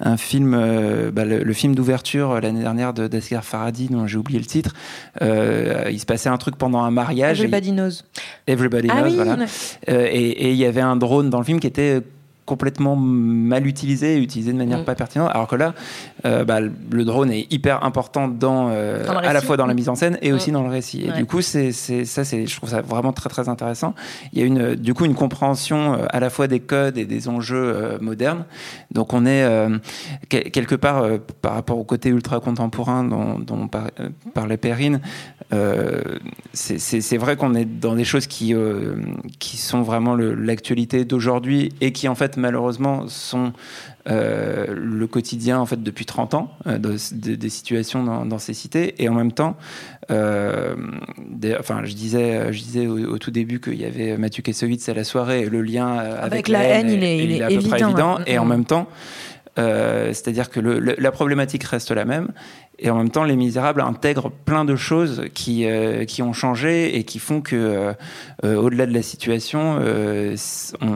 [0.01, 4.07] un film, euh, bah, le, le film d'ouverture euh, l'année dernière de d'Asghar Farhadi, dont
[4.07, 4.75] j'ai oublié le titre.
[5.23, 7.41] Euh, il se passait un truc pendant un mariage.
[7.41, 8.03] et- Everybody knows.
[8.47, 9.37] Everybody Ah Knows, oui, voilà.
[9.89, 12.03] et il y avait un drone dans le film qui était
[12.47, 14.85] complètement mal utilisé, et utilisé de manière Mm.
[14.85, 15.31] pas pertinente.
[15.35, 15.75] Alors que là,
[16.25, 19.75] euh, bah, le drone est hyper important dans, euh, Dans à la fois dans la
[19.75, 20.35] mise en scène et Mm.
[20.35, 21.03] aussi dans le récit.
[21.05, 21.17] Et Ouais.
[21.17, 23.95] du coup, c'est ça, c'est, je trouve ça vraiment très très intéressant.
[24.33, 27.05] Il y a une, du coup une compréhension euh, à la fois des codes et
[27.05, 28.45] des enjeux euh, modernes.
[28.93, 29.45] Donc on est
[30.29, 31.05] que- quelque part
[31.43, 33.91] par rapport au côté ultra contemporain dont, dont par-
[34.35, 35.01] parlait Perrine.
[36.53, 38.55] c'est- vrai qu'on est dans des choses qui,
[39.39, 43.53] qui sont vraiment l'actualité d'aujourd'hui et qui en fait malheureusement sont
[44.09, 48.39] euh, le quotidien en fait depuis 30 ans euh, de- de- des situations dans, dans
[48.39, 49.03] ces cités.
[49.03, 49.57] Et en même temps
[50.11, 50.77] euh,
[51.29, 54.89] des- enfin je disais je disais au, au tout début qu'il y avait Mathieu Kassovitz
[54.89, 57.43] à la soirée et le lien euh, avec, Avec la haine, il est- il est
[57.43, 58.23] à peu près évident, ouais.
[58.27, 58.87] et en même temps
[59.59, 62.29] c'est-à-dire que le- le- la problématique reste la même
[62.79, 66.97] et en même temps, Les Misérables intègrent plein de choses qui, euh, qui ont changé
[66.99, 67.93] et qui font que, euh,
[68.45, 70.37] euh, au-delà de la situation, euh,
[70.83, 70.89] on,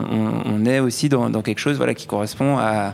[0.45, 2.93] on- est aussi dans, dans quelque chose voilà, qui correspond à,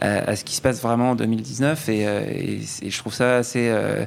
[0.00, 1.88] à, ce qui se passe vraiment en 2019.
[1.90, 4.06] Et, euh, et c'est- je trouve ça assez, euh,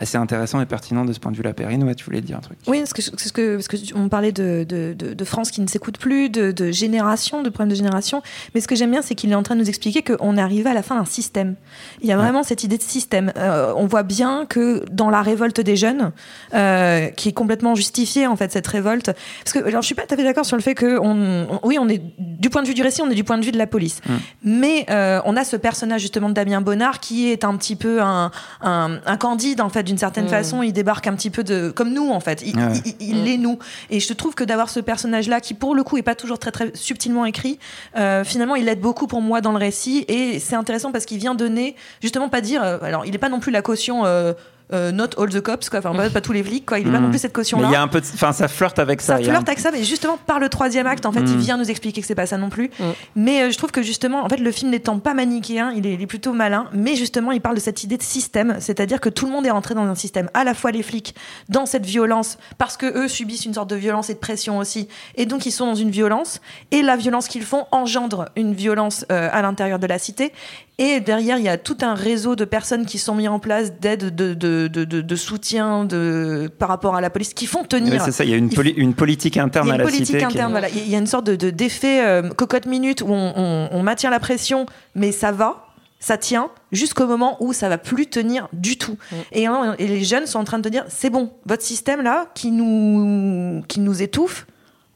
[0.00, 1.52] assez intéressant et pertinent de ce point de vue-là.
[1.52, 4.08] Perrine, ouais, tu voulais dire un truc Oui, parce que, parce que, parce que on
[4.08, 7.74] parlait de, de, de, France qui ne s'écoute plus, de, de génération, de problèmes de
[7.76, 8.22] génération.
[8.54, 10.40] Mais ce que j'aime bien, c'est qu'il est en train de nous expliquer qu'on est
[10.40, 11.54] arrivé à la fin d'un système.
[12.02, 13.32] Il y a vraiment cette idée de système.
[13.36, 16.12] Euh, on voit bien que dans la révolte des jeunes,
[16.54, 19.12] euh, qui est complètement justifiée en fait cette révolte,
[19.44, 21.46] parce que alors, je suis pas tout à fait d'accord sur le fait que on,
[21.50, 23.44] on- oui, on est du point de vue du récit, on est du point de
[23.44, 24.00] vue de la police.
[24.42, 28.02] Mais euh, on a ce personnage justement de Damien Bonnard qui est un petit peu
[28.02, 28.30] un,
[28.60, 30.28] un, un candide en fait d'une certaine Mm.
[30.28, 30.62] façon.
[30.62, 32.42] Il débarque un petit peu de comme nous en fait.
[32.44, 32.72] Il, Ouais.
[33.00, 33.58] il, il est nous.
[33.90, 36.38] Et je trouve que d'avoir ce personnage là qui pour le coup est pas toujours
[36.38, 37.58] très très subtilement écrit,
[37.96, 41.18] euh, finalement il aide beaucoup pour moi dans le récit et c'est intéressant parce qu'il
[41.18, 42.62] vient donner justement pas dire.
[42.64, 44.04] euh, alors il est pas non plus la caution.
[44.06, 44.32] euh,
[44.72, 45.80] euh, not all the cops, quoi.
[45.80, 46.78] Enfin, pas, pas tous les flics, quoi.
[46.78, 47.02] Il est pas Mm.
[47.04, 47.64] non plus cette caution-là.
[47.64, 49.14] Mais il y a un peu, enfin, ça flirte avec ça.
[49.16, 51.56] Ça un- flirte avec ça, mais justement par le troisième acte, en fait, il vient
[51.56, 52.70] nous expliquer que c'est pas ça non plus.
[52.78, 52.84] Mm.
[53.16, 55.94] Mais euh, je trouve que justement, en fait, le film n'étant pas manichéen, il est,
[55.94, 59.08] il est plutôt malin, mais justement, il parle de cette idée de système, c'est-à-dire que
[59.10, 61.14] tout le monde est rentré dans un système, à la fois les flics,
[61.48, 64.88] dans cette violence, parce que eux subissent une sorte de violence et de pression aussi,
[65.16, 69.04] et donc ils sont dans une violence, et la violence qu'ils font engendre une violence
[69.12, 70.32] euh, à l'intérieur de la cité.
[70.78, 73.78] Et derrière, il y a tout un réseau de personnes qui sont mis en place
[73.78, 77.62] d'aide, de, de, de, de, de soutien de, par rapport à la police, qui font
[77.62, 78.02] tenir.
[78.02, 80.18] C'est ça, il y a une, Il poli- une politique interne à la politique cité.
[80.18, 80.68] qui est- interne, voilà.
[80.70, 83.82] Il y a une sorte de, de- d'effet euh, cocotte minute où on, on- on
[83.84, 85.68] maintient la pression, mais ça va,
[86.00, 88.98] ça tient, jusqu'au moment où ça va plus tenir du tout.
[89.12, 89.16] Mm.
[89.30, 92.02] Et, hein, et les jeunes sont en train de te dire, c'est bon, votre système
[92.02, 94.46] là, qui nous, qui nous étouffe,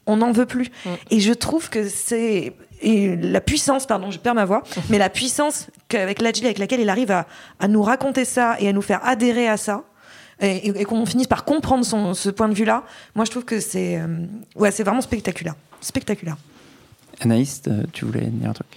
[0.05, 0.71] on n'en veut plus.
[0.85, 0.89] Mm.
[1.11, 5.09] Et je trouve que c'est et la puissance, pardon, je perds ma voix, mais la
[5.09, 7.25] puissance qu'avec l'agilité avec laquelle il arrive à,
[7.59, 9.83] à nous raconter ça et à nous faire adhérer à ça.
[10.41, 12.83] Et, et- et qu'on finisse par comprendre son, ce point de vue-là,
[13.15, 14.07] moi je trouve que c'est euh,
[14.55, 15.55] ouais, c'est vraiment spectaculaire.
[15.81, 16.37] Spectaculaire.
[17.21, 18.67] Anaïs, euh, tu voulais dire un truc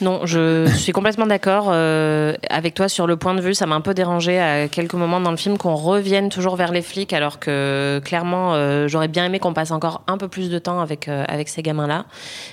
[0.00, 3.54] Non, je suis complètement d'accord euh, avec toi sur le point de vue.
[3.54, 6.72] Ça m'a un peu dérangé à quelques moments dans le film qu'on revienne toujours vers
[6.72, 10.50] les flics, alors que clairement, euh, j'aurais bien aimé qu'on passe encore un peu plus
[10.50, 12.04] de temps avec euh, avec ces gamins-là.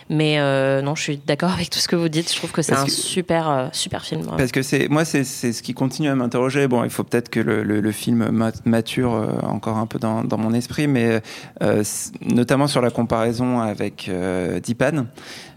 [0.10, 2.32] Mais euh, non, je suis d'accord avec tout ce que vous dites.
[2.32, 4.22] Je trouve que c'est un que- super euh, super film.
[4.22, 4.38] ouais.
[4.38, 6.68] Parce que c'est moi, c'est ce qui continue à m'interroger.
[6.68, 9.12] Bon, il faut peut-être que le, le- le film ma- mature
[9.44, 11.22] encore un peu dans, dans mon esprit, mais
[11.64, 11.84] euh,
[12.22, 15.06] notamment sur la comparaison avec euh, Dipan,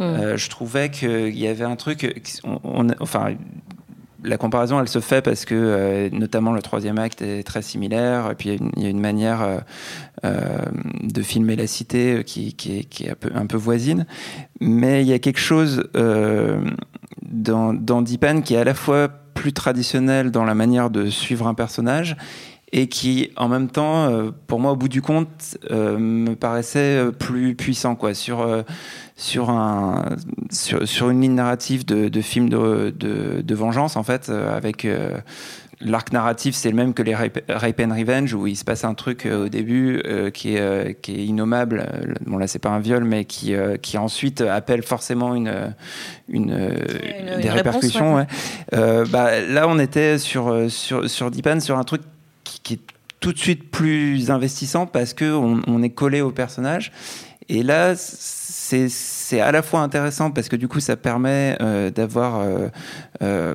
[0.01, 2.31] euh, je trouvais qu'il y avait un truc.
[3.01, 3.35] enfin.
[4.27, 8.31] La comparaison, elle se fait parce que, euh, notamment, le troisième acte est très similaire.
[8.31, 9.61] Et puis, il y a une, manière
[10.25, 10.59] euh,
[11.03, 14.07] de filmer la cité qui, est, un, peu, voisine.
[14.61, 15.85] Mais il y a quelque chose
[17.21, 21.47] dans, dans Deepan qui est à la fois plus traditionnel dans la manière de suivre
[21.47, 22.17] un personnage
[22.73, 27.95] et qui, en même temps, pour moi, au bout du compte, me paraissait plus puissant,
[27.95, 28.65] quoi, sur
[29.17, 30.17] sur un
[30.51, 34.57] sur, sur une ligne narrative de, de film de, de, de vengeance, en fait, euh,
[34.57, 35.19] avec euh,
[35.81, 38.85] L'arc narratif, c'est le même que les Rape, Rape and Revenge, où il se passe
[38.85, 41.85] un truc euh, au début euh, qui, est, euh, qui est innommable.
[42.25, 45.75] Bon, là, c'est pas un viol, mais qui, qui ensuite appelle forcément une,
[46.29, 48.15] une, une- des une répercussions.
[48.15, 48.33] réponse,
[48.73, 49.05] ouais.
[49.11, 52.03] Bah, là, on était sur, sur, sur Deepan, sur un truc
[52.45, 52.81] qui, qui est
[53.21, 56.93] tout de suite plus investissant parce qu'on on est collé au personnage.
[57.49, 58.44] Et là, c'est
[58.89, 62.69] c'est à la fois intéressant parce que du coup, ça permet euh, d'avoir euh,
[63.23, 63.55] euh,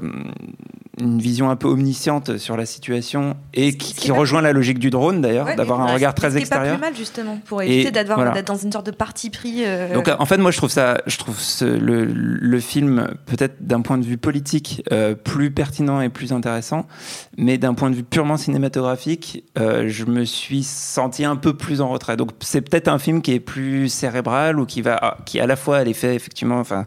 [0.99, 4.89] une vision un peu omnisciente sur la situation et qui, pas- rejoint la logique du
[4.89, 6.75] drone d'ailleurs, Ouais, d'avoir un regard très est pas extérieur.
[6.75, 8.41] plus mal justement pour éviter d'être voilà.
[8.41, 9.63] dans une sorte de parti pris.
[9.65, 13.55] euh, Donc en fait, moi je trouve ça, je trouve ce- le, le film peut-être
[13.65, 16.85] d'un point de vue politique euh, plus pertinent et plus intéressant,
[17.37, 21.81] mais d'un point de vue purement cinématographique, euh, je me suis senti un peu plus
[21.81, 22.17] en retrait.
[22.17, 25.55] Donc c'est peut-être un film qui est plus cérébral ou qui va, qui à la
[25.55, 26.85] fois a l'effet effectivement, enfin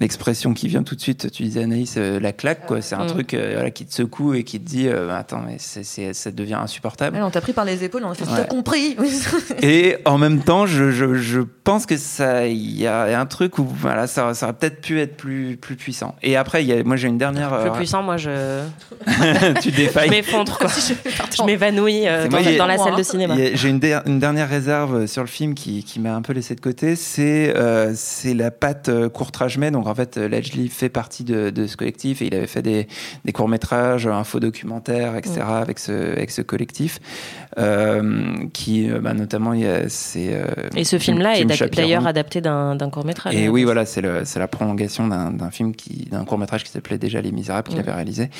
[0.00, 2.80] l'expression qui vient tout de suite, tu disais Anaïs, euh, la claque quoi.
[2.82, 3.08] C'est un Mm.
[3.08, 6.54] truc euh, voilà, qui te secoue et qui te dit, euh, attends mais ça devient
[6.54, 7.18] insupportable.
[7.22, 8.46] on t'a pris par les épaules, on a fait Ouais.
[8.48, 8.96] compris.
[9.62, 13.58] Et en même temps, je, je, je pense que ça, il y a un truc
[13.58, 16.14] où voilà, ça, ça aurait peut-être pu être plus, plus puissant.
[16.22, 17.52] Et après, y a, moi j'ai une dernière.
[17.52, 18.62] Euh, puissant, moi, je,
[19.60, 20.10] tu je défailles.
[20.10, 20.68] m'effondre, quoi.
[21.36, 22.98] je m'évanouis dans, moi, la moi, salle hein.
[22.98, 23.34] de cinéma.
[23.54, 26.54] J'ai une, der- une dernière réserve sur le film qui, qui m'a un peu laissé
[26.54, 27.54] de côté, c'est
[27.94, 32.22] c'est la patte court-métrage Donc en fait, euh, Ledgely fait partie de, de ce collectif
[32.22, 32.86] et il avait fait des,
[33.24, 35.40] des courts-métrages, un faux documentaire, etc.
[35.46, 36.98] avec, ce, avec ce collectif.
[37.58, 40.28] Euh, qui, euh, bah, notamment, il y a, c'est.
[40.32, 40.44] euh,
[40.76, 41.82] Et ce film-là est d'a- Chapiron.
[41.82, 43.34] d'ailleurs adapté d'un court-métrage.
[43.34, 47.20] Et oui, voilà, c'est la prolongation d'un film, qui- d'un court métrage qui s'appelait déjà
[47.20, 47.80] Les Misérables, qu'il Mm.
[47.80, 48.30] avait réalisé.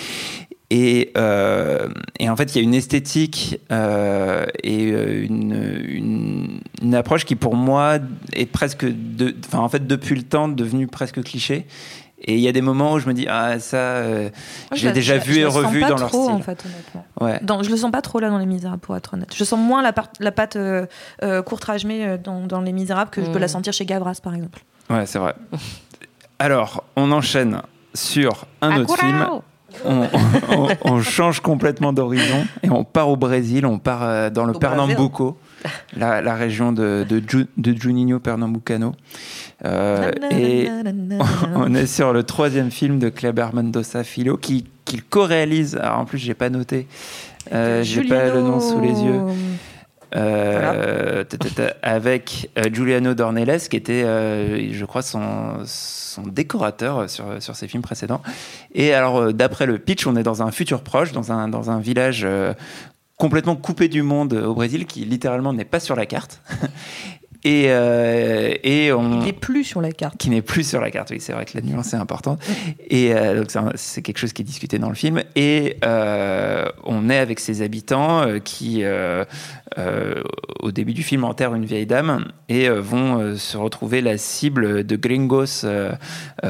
[0.73, 1.89] Et, euh,
[2.21, 7.25] et en fait, il y a une esthétique euh, et euh, une, une, une approche
[7.25, 7.99] qui, pour moi,
[8.35, 11.67] est presque, de, enfin, en fait, depuis le temps, devenue presque cliché.
[12.23, 14.29] Et il y a des moments où je me dis, ah, ça, euh,
[14.71, 16.25] Moi, je l'ai je- déjà vu je et le sens revu pas dans leur trop,
[16.25, 16.35] style.
[16.35, 17.07] en fait, honnêtement.
[17.21, 17.41] Ouais.
[17.43, 19.33] Dans- je le sens pas trop là dans Les Misérables, pour être honnête.
[19.35, 20.87] Je sens moins la, part- la patte euh,
[21.25, 21.43] euh,
[21.87, 23.41] mais dans, dans Les Misérables que je peux Mm.
[23.41, 24.61] la sentir chez Gavras, par exemple.
[24.91, 25.35] Ouais, c'est vrai.
[26.39, 27.63] Alors, on enchaîne
[27.95, 29.27] sur un autre film.
[29.85, 30.07] On,
[30.51, 34.55] on- on change complètement d'horizon et on part au Brésil, on part euh, dans le
[34.55, 35.37] Au Pernambuco,
[35.97, 38.93] la, la région de, de, Ju- de Juninho Pernambucano.
[39.65, 40.69] Euh, et
[41.55, 45.77] on est sur le troisième film de Kleber Mendoza Filho qui, qu'il co-réalise.
[45.77, 46.87] Alors en plus, j'ai pas noté,
[47.53, 49.21] euh, j'ai pas le nom sous les yeux.
[50.17, 51.25] Euh,
[51.83, 57.69] avec euh, Giuliano Dornelles, qui était, euh, je crois, son, son décorateur sur, sur ses
[57.69, 58.23] films précédents.
[58.75, 61.81] Et alors, d'après le pitch, on est dans un futur proche, dans un, dans un
[61.81, 62.27] village
[63.17, 66.41] complètement coupé du monde au Brésil, qui littéralement n'est pas sur la carte.
[67.43, 70.17] Et, euh, et on Il est plus sur la carte.
[70.19, 71.11] qui n'est plus sur la carte.
[71.11, 72.41] Oui, c'est vrai que la nuance est importante.
[72.89, 75.23] Et euh, donc, c'est quelque chose qui est discuté dans le film.
[75.37, 78.85] Et euh, on est avec ses habitants euh, qui,
[80.63, 84.97] au début du film, enterrent une vieille dame et vont se retrouver la cible de
[84.97, 85.65] gringos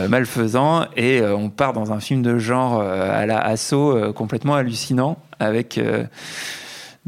[0.08, 0.86] malfaisants.
[0.96, 5.78] Et on part dans un film de genre à la assaut complètement hallucinant avec.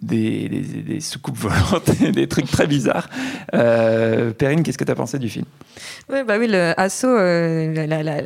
[0.00, 3.08] Des, des- soucoupes volantes, des trucs très bizarres.
[3.54, 5.44] Euh, Perrine, qu'est-ce que tu as pensé du film?
[6.08, 8.22] Ouais, bah oui, le Asso, euh, la, la- la-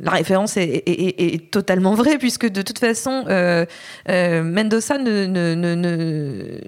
[0.00, 3.64] la- référence est, totalement vraie, puisque de toute façon, euh,
[4.08, 5.74] Mendoza ne, ne, ne,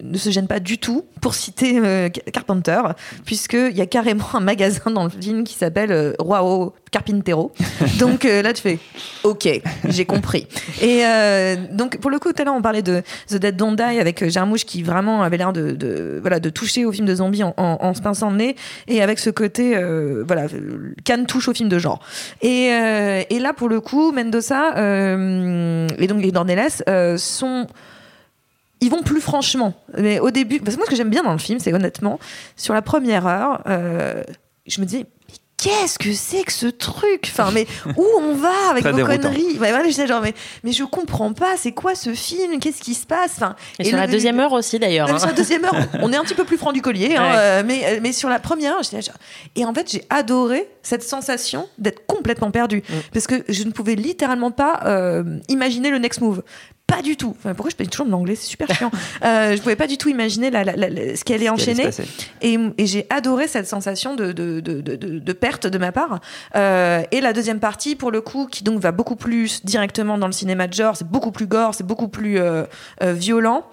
[0.03, 2.81] ne, se gêne pas du tout pour citer Carpenter,
[3.25, 7.53] puisqu'il y a carrément un magasin dans le film qui s'appelle Roao Carpintero.
[7.99, 8.79] Donc euh, là, tu fais
[9.23, 9.47] OK,
[9.89, 10.47] j'ai compris.
[10.81, 13.77] Et euh, donc, pour le coup, tout à l'heure, on parlait de The Dead Don't
[13.77, 17.15] Die avec euh, Jarmouche qui vraiment avait l'air de, voilà, de toucher au film de
[17.15, 18.57] zombies en, se pinçant le nez
[18.89, 19.79] et avec ce côté,
[20.27, 20.47] voilà,
[21.05, 22.01] Cannes touche au film de genre.
[22.41, 27.67] Et, et là, pour le coup, Mendoza et donc les Dornelles euh, sont
[28.81, 29.75] ils vont plus franchement.
[29.99, 32.19] Mais au début, parce que moi, ce que j'aime bien dans le film, c'est honnêtement,
[32.57, 33.63] sur la première heure,
[34.67, 37.23] je me disais, mais qu'est-ce que c'est que ce truc?
[37.25, 39.29] Enfin, mais où on va avec Très vos déroutant.
[39.31, 39.59] conneries?
[39.59, 42.59] Ouais, voilà, j'étais genre, mais, mais je comprends pas, c'est quoi ce film?
[42.61, 43.33] Qu'est-ce qui se passe?
[43.37, 45.07] Enfin, Et, sur le- la deuxième heure aussi, d'ailleurs.
[45.07, 45.19] même hein.
[45.19, 47.37] sur la deuxième heure, on est un petit peu plus franc du collier, hein, Ouais.
[47.39, 48.75] euh, mais, mais sur la première
[49.57, 52.93] et en fait, j'ai adoré cette sensation d'être complètement perdu, Mm.
[53.13, 56.43] parce que je ne pouvais littéralement pas euh, imaginer le next move.
[56.87, 57.35] Pas du tout.
[57.37, 58.37] Enfin, pourquoi je parle toujours de l'anglais?
[58.37, 58.93] C'est super chiant.
[59.25, 61.51] euh, je pouvais pas du tout imaginer la- la- la- la- ce qui allait qui
[61.51, 61.83] enchaîner.
[62.43, 65.91] Et, et j'ai adoré cette sensation de, de, de, de- de- de perte de ma
[65.91, 66.21] part.
[66.55, 70.27] Euh, et la deuxième partie, pour le coup, qui donc va beaucoup plus directement dans
[70.29, 72.65] le cinéma de genre, c'est beaucoup plus gore, c'est beaucoup plus euh,
[73.03, 73.65] euh, violent.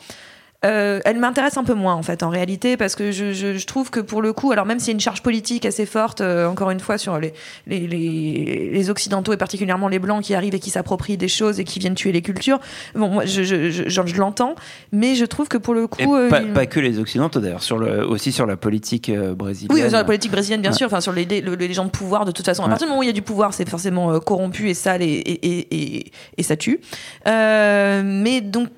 [0.65, 3.65] Euh, elle m'intéresse un peu moins en fait en réalité parce que je, je- je
[3.65, 6.21] trouve que pour le coup alors même s'il y a une charge politique assez forte
[6.21, 7.33] euh, encore une fois sur les,
[7.67, 11.59] les, les, les occidentaux et particulièrement les blancs qui arrivent et qui s'approprient des choses
[11.59, 12.59] et qui viennent tuer les cultures
[12.95, 14.55] bon moi je, je, je, l'entends
[14.93, 17.63] mais je trouve que pour le coup euh, pas, il- pas que les Occidentaux d'ailleurs,
[17.63, 19.75] sur le, aussi sur la politique euh, brésilienne.
[19.75, 20.77] oui, sur la politique brésilienne, bien Ouais.
[20.77, 22.63] sûr, enfin sur les, le- les gens de pouvoir, de toute façon.
[22.63, 22.69] À Ouais.
[22.69, 25.01] partir du moment où il y a du pouvoir, c'est forcément euh, corrompu et sale
[25.01, 26.79] et, et, et, et, et ça tue.
[27.27, 28.69] Euh, mais donc,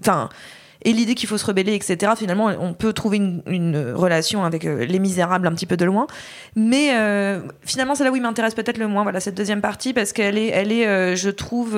[0.00, 0.28] enfin.
[0.84, 2.12] Et l'idée qu'il faut se rebeller, etc.
[2.16, 6.06] Finalement, on peut trouver une, relation avec euh, les misérables un petit peu de loin.
[6.56, 9.94] Mais euh, finalement, c'est là où il m'intéresse peut-être le moins, voilà, cette deuxième partie,
[9.94, 11.74] parce qu'elle est, elle est euh, je trouve,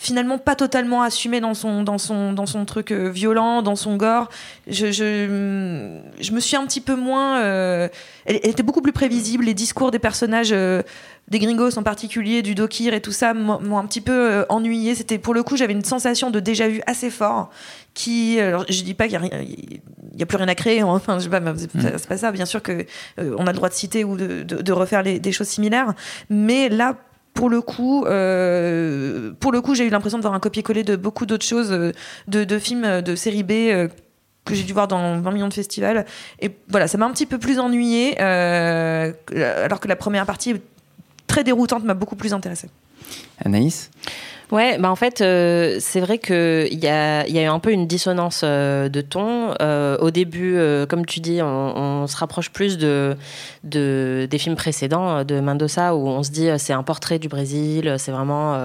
[0.00, 3.96] finalement pas totalement assumé dans son, dans son, dans son truc euh, violent, dans son
[3.96, 4.28] gore.
[4.68, 7.40] Je, je, je me suis un petit peu moins.
[7.40, 7.88] euh,
[8.24, 9.44] elle, elle était beaucoup plus prévisible.
[9.44, 10.82] Les discours des personnages, euh,
[11.26, 14.94] des gringos en particulier, du Dokir et tout ça, m'ont un petit peu euh, ennuyé.
[14.94, 17.50] C'était pour le coup, j'avais une sensation de déjà vu assez fort.
[17.94, 20.80] Qui, alors, je dis pas qu'il y a a plus rien à créer.
[20.80, 20.86] hein.
[20.88, 21.80] Enfin, je sais pas, c'est Mm.
[21.98, 22.30] c'est pas ça.
[22.30, 22.84] Bien sûr que
[23.18, 25.48] euh, on a le droit de citer ou de, de- de refaire les- des choses
[25.48, 25.94] similaires,
[26.30, 26.94] mais là
[27.38, 30.96] pour le coup, euh, pour le coup, j'ai eu l'impression de voir un copier-coller de
[30.96, 31.92] beaucoup d'autres choses, euh,
[32.26, 33.52] de, films euh, de série B
[34.44, 36.04] que j'ai dû voir dans 20 millions de festivals.
[36.40, 39.12] Et voilà, ça m'a un petit peu plus ennuyé, euh,
[39.64, 40.56] alors que la première partie
[41.28, 42.70] très déroutante m'a beaucoup plus intéressée.
[43.44, 43.92] Anaïs?
[44.50, 47.70] Ouais, bah en fait, euh, c'est vrai qu'il y a, y a eu un peu
[47.70, 49.54] une dissonance euh, de ton.
[49.60, 50.58] Euh, au début,
[50.88, 53.16] comme tu dis, on, on se rapproche plus de,
[53.64, 57.96] de, des films précédents de Mendoza où on se dit c'est un portrait du Brésil,
[57.98, 58.58] c'est vraiment.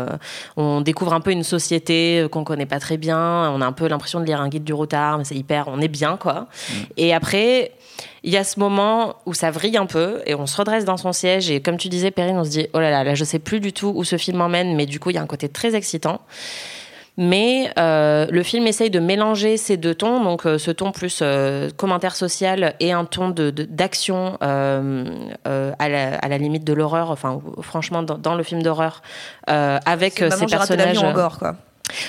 [0.55, 3.87] on découvre un peu une société qu'on connaît pas très bien, on a un peu
[3.87, 5.65] l'impression de lire un guide du routard, mais c'est hyper.
[5.67, 6.47] On est bien, quoi.
[6.97, 7.71] Et après.
[8.25, 10.95] Il y a ce moment où ça vrille un peu et on se redresse dans
[10.97, 13.23] son siège et comme tu disais Perrine, on se dit oh là là, là je
[13.25, 15.27] sais plus du tout où ce film emmène mais du coup il y a un
[15.27, 16.21] côté très excitant.
[17.15, 21.19] Mais euh, le film essaye de mélanger ces deux tons, donc euh, ce ton plus
[21.21, 25.05] euh, commentaire social et un ton de- de- d'action euh,
[25.47, 29.03] euh, à, la, à la limite de l'horreur, enfin franchement dans, dans le film d'horreur,
[29.45, 30.85] avec ces Maman, j'ai raté personnages.
[30.95, 31.55] l'avion en gore, quoi.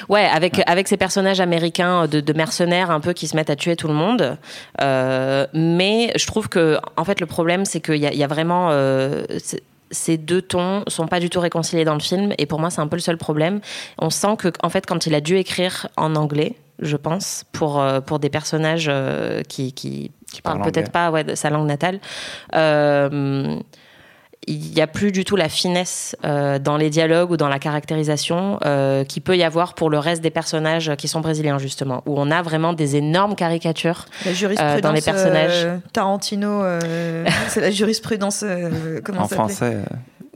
[0.09, 3.57] Ouais, avec, avec ces personnages américains de, de mercenaires un peu qui se mettent à
[3.57, 4.39] tuer tout le monde.
[4.81, 8.25] Euh, mais je trouve que, en fait, le problème, c'est qu'il y a, il y
[8.25, 8.69] a vraiment.
[8.71, 9.25] euh,
[9.91, 12.81] ces deux tons sont pas du tout réconciliés dans le film et pour moi c'est
[12.81, 13.61] un peu le seul problème.
[13.99, 17.81] On sent que en fait quand il a dû écrire en anglais, je pense, pour
[17.81, 18.91] euh, pour des personnages
[19.47, 20.11] qui qui,
[20.43, 22.01] parlent peut-être pas ouais, de sa langue natale,
[22.57, 23.57] euh,
[24.47, 27.59] il n'y a plus du tout la finesse euh, dans les dialogues ou dans la
[27.59, 32.03] caractérisation euh, qu'il peut y avoir pour le reste des personnages qui sont brésiliens justement,
[32.07, 34.07] où on a vraiment des énormes caricatures.
[34.25, 35.65] La jurisprudence Euh, dans les personnages.
[35.65, 38.43] euh, Tarantino, euh, c'est la jurisprudence.
[38.45, 39.79] euh, comment En français,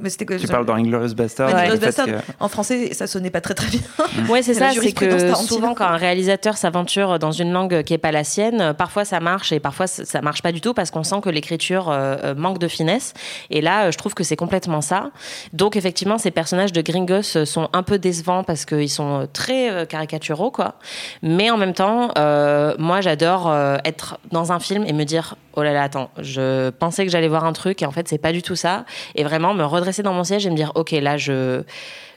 [0.01, 1.49] Mais c'était tu parles dans Inglorious Bastard.
[1.53, 3.81] Ouais, Inglourious que- En français, ça sonnait pas très très bien.
[4.29, 4.71] Ouais, c'est ça.
[4.73, 8.75] C'est que souvent, quand un réalisateur s'aventure dans une langue qui est pas la sienne,
[8.77, 11.89] parfois ça marche et parfois ça marche pas du tout parce qu'on sent que l'écriture
[11.91, 13.15] euh, euh, manque de finesse.
[13.51, 15.11] Et là, euh, je trouve que c'est complètement ça.
[15.53, 20.51] Donc, effectivement, ces personnages de Gringos sont un peu décevants parce qu'ils sont très caricaturaux,
[20.51, 20.75] quoi.
[21.23, 23.53] Mais en même temps, euh, moi, j'adore
[23.85, 27.29] être dans un film et me dire oh là là, attends, je pensais que j'allais
[27.29, 28.85] voir un truc et en fait, c'est pas du tout ça.
[29.17, 31.63] Et vraiment me redresser dans mon siège et me dire ok, là, je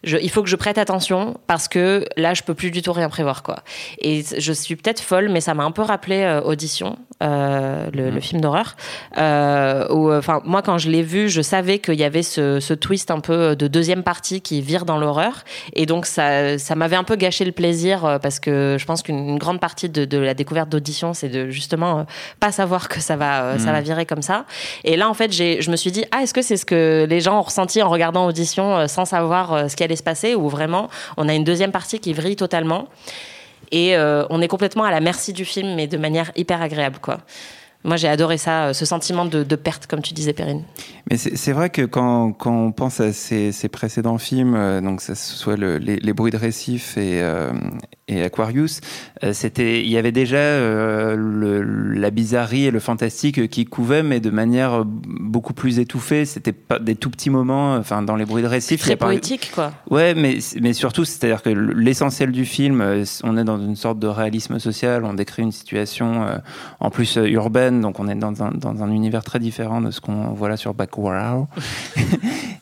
[0.04, 2.94] je, il faut que je prête attention parce que là, je peux plus du tout
[2.94, 3.64] rien prévoir, quoi.
[4.00, 8.10] Et je suis peut-être folle, mais ça m'a un peu rappelé euh, Audition, euh, le,
[8.10, 8.76] le film d'horreur.
[9.18, 13.12] Euh, enfin, moi, quand je l'ai vu, je savais qu'il y avait ce, ce twist
[13.12, 17.04] un peu de deuxième partie qui vire dans l'horreur, et donc ça, ça m'avait un
[17.04, 20.18] peu gâché le plaisir euh, parce que je pense qu'une une grande partie de, de
[20.18, 22.06] la découverte d'Audition, c'est de justement
[22.40, 23.74] pas savoir que ça va, ça Mm.
[23.74, 24.46] va virer comme ça.
[24.84, 27.22] Et là, en fait, je me suis dit, ah, est-ce que c'est ce que les
[27.22, 30.90] gens ont ressenti en regardant Audition sans savoir ce qui allait se passer ou vraiment
[31.18, 32.88] on a une deuxième partie qui vrille totalement
[33.72, 37.00] et euh, on est complètement à la merci du film, mais de manière hyper agréable,
[37.02, 37.20] quoi.
[37.84, 40.64] Moi, j'ai adoré ça, euh, ce sentiment de, de perte, comme tu disais, Perrine.
[41.10, 45.00] Mais c'est vrai que quand, quand on pense à ces, ces précédents films, euh, donc
[45.00, 47.52] que ce soit le- les, les bruits de récif et, euh,
[48.08, 48.82] et Aquarius,
[49.24, 50.38] euh, c'était, il y avait déjà
[51.16, 56.26] le- la bizarrerie et le fantastique qui couvaient, mais de manière beaucoup plus étouffée.
[56.26, 57.76] C'était pas des tout petits moments.
[57.76, 59.72] Enfin, dans les bruits de récif, Très poétique, quoi.
[59.90, 62.84] Ouais, mais, mais surtout, c'est-à-dire que l'essentiel du film,
[63.24, 66.26] on est dans une sorte de réalisme social, on décrit une situation
[66.80, 67.28] en plus euh,
[67.80, 70.58] donc on est dans un, dans un univers très différent de ce qu'on voit là
[70.58, 71.12] sur Bacurau.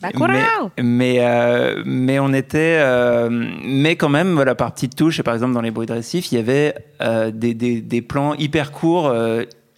[0.02, 2.76] Bacurau mais, mais, euh, mais on était.
[2.78, 3.28] euh,
[3.64, 6.30] mais quand même, voilà, par petites touches, et par exemple dans les bruits de récif,
[6.32, 9.12] il y avait euh, des, des, des plans hyper courts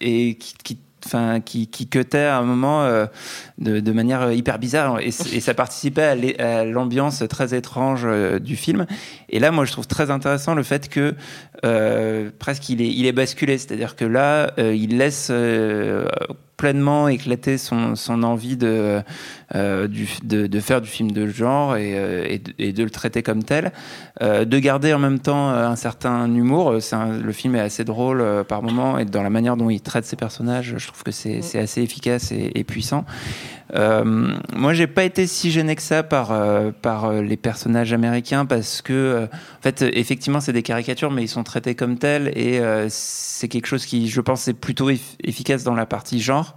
[0.01, 0.53] et qui.
[0.63, 0.79] qui
[1.45, 3.05] Qui, qui à un moment euh,
[3.57, 6.13] de, manière hyper bizarre et, ça participait à
[6.43, 8.85] à l'ambiance très étrange euh, du film.
[9.29, 11.13] Et là, moi, je trouve très intéressant le fait que
[11.65, 15.31] euh, presque il est, il est basculé, c'est-à-dire que là, il laisse
[16.63, 19.01] pleinement éclater son, son envie de,
[19.53, 22.83] euh, du, de, de faire du film de genre et, euh, et, de, et de
[22.85, 23.73] le traiter comme tel,
[24.21, 26.73] euh, de garder en même temps un certain humour.
[26.93, 30.05] Un- le film est assez drôle par moments et dans la manière dont il traite
[30.05, 33.03] ses personnages, je trouve que c'est c'est assez efficace et, et puissant.
[33.75, 34.03] Euh,
[34.53, 38.45] moi, j'ai pas été si gêné que ça par euh, par euh, les personnages américains
[38.45, 42.31] parce que, euh, en fait, effectivement, c'est des caricatures, mais ils sont traités comme tels
[42.35, 46.21] et euh, c'est quelque chose qui, je pense, est plutôt eff- efficace dans la partie
[46.21, 46.55] genre.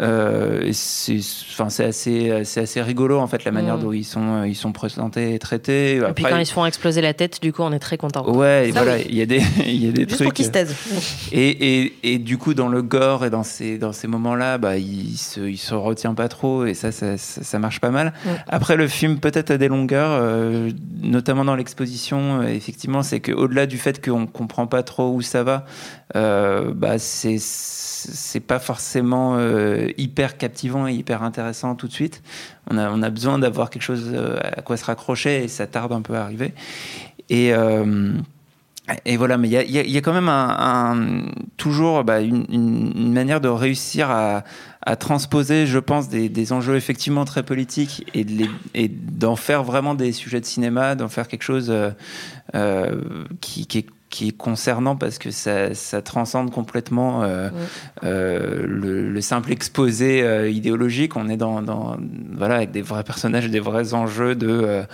[0.00, 1.18] Euh, c'est
[1.52, 3.80] enfin, assez, assez rigolo en fait la manière Mm.
[3.82, 5.96] dont ils sont, ils sont présentés et traités.
[5.96, 8.28] Et puis quand ils se font exploser la tête, du coup, on est très content.
[8.28, 9.06] Ouais, et voilà, oui.
[9.08, 10.24] il y a des, il y a des Juste trucs.
[10.24, 10.74] pour qu'ils se taisent.
[11.32, 14.76] Et, et, et du coup, dans le gore et dans ces, dans ces moments-là, bah,
[14.78, 18.12] il se, il se retient pas trop et ça, ça, ça, ça marche pas mal.
[18.48, 20.70] Après, le film peut-être a des longueurs, euh,
[21.02, 22.40] notamment dans l'exposition.
[22.42, 25.64] euh, effectivement, c'est qu'au-delà du fait qu'on comprend pas trop où ça va,
[26.14, 27.36] bah, c'est
[28.06, 29.36] c'est pas forcément
[29.98, 32.22] hyper captivant et hyper intéressant tout de suite.
[32.70, 35.66] On a, on a besoin d'avoir quelque chose euh, à quoi se raccrocher et ça
[35.66, 36.54] tarde un peu à arriver.
[37.30, 38.12] Et, euh,
[39.06, 41.24] et voilà, mais il y a, y a- quand même un,
[41.56, 44.44] toujours bah, une, manière de réussir à,
[44.82, 50.12] à transposer, je pense, des, des enjeux effectivement très politiques et d'en faire vraiment des
[50.12, 51.90] sujets de cinéma, d'en faire quelque chose euh,
[52.54, 53.00] euh,
[53.40, 57.50] qui, qui est qui est concernant parce que ça, ça transcende complètement euh,
[58.04, 61.16] euh, le, le simple exposé euh, idéologique.
[61.16, 61.96] On est dans, dans
[62.40, 64.84] voilà avec des vrais personnages, des vrais enjeux de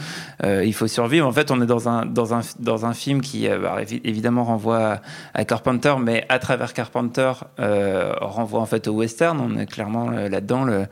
[0.43, 1.27] il faut survivre.
[1.27, 2.41] En fait, on est dans un dans un
[2.71, 5.01] dans un film qui bah, évi- évidemment renvoie à,
[5.35, 7.33] à Carpenter, mais à travers Carpenter
[8.39, 9.39] renvoie en fait au western.
[9.39, 10.87] On est clairement là-dedans le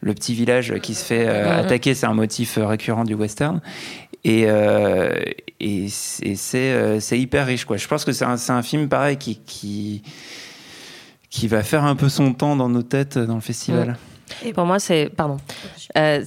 [0.00, 1.64] le petit village qui se fait euh, Mhm.
[1.66, 3.60] attaquer, c'est un motif euh, récurrent du western.
[4.24, 5.14] Et, euh,
[5.60, 6.34] et c'est
[7.00, 7.64] c'est, hyper riche.
[7.64, 7.76] Quoi.
[7.76, 10.02] Je pense que c'est un, un film pareil qui, qui,
[11.30, 13.96] qui va faire un peu son temps dans nos têtes dans le festival.
[14.54, 15.10] Pour moi, c'est.
[15.14, 15.38] Pardon.
[15.98, 16.24] Euh,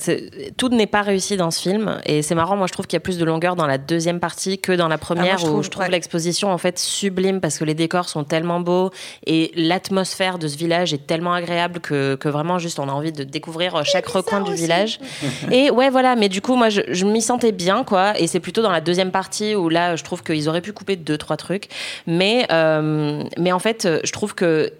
[0.57, 1.99] tout n'est pas réussi dans ce film.
[2.05, 4.19] Et c'est marrant, moi, je trouve qu'il y a plus de longueur dans la deuxième
[4.19, 5.91] partie que dans la première, Ah, je où trouve, je trouve ouais.
[5.91, 8.91] l'exposition, en fait, sublime parce que les décors sont tellement beaux
[9.25, 13.11] et l'atmosphère de ce village est tellement agréable que, que vraiment, juste, on a envie
[13.11, 14.99] de découvrir euh, chaque recoin du village.
[15.51, 16.15] et ouais, voilà.
[16.15, 18.19] Mais du coup, moi, je, je m'y sentais bien, quoi.
[18.19, 20.95] Et c'est plutôt dans la deuxième partie où là, je trouve qu'ils auraient pu couper
[20.95, 21.69] deux, trois trucs.
[22.07, 24.71] Mais, euh, mais en fait, je trouve que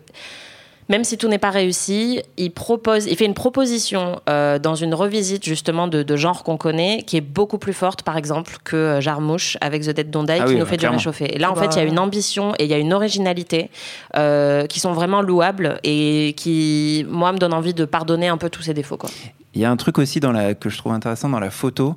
[0.89, 4.93] même si tout n'est pas réussi, il propose, il fait une proposition euh, dans une
[4.93, 8.75] revisite justement de, de genre qu'on connaît, qui est beaucoup plus forte, par exemple, que
[8.75, 11.35] euh, Jarmouche avec The Dead Don't Die, Ah qui oui, nous bah, fait du réchauffé.
[11.35, 11.91] Et là, en Ah fait, il y a bah.
[11.91, 13.69] une ambition et il y a une originalité
[14.15, 18.49] euh, qui sont vraiment louables et qui, moi, me donnent envie de pardonner un peu
[18.49, 18.97] tous ces défauts.
[18.97, 19.09] Quoi.
[19.55, 21.95] Il y a un truc aussi dans la, que je trouve intéressant dans la photo.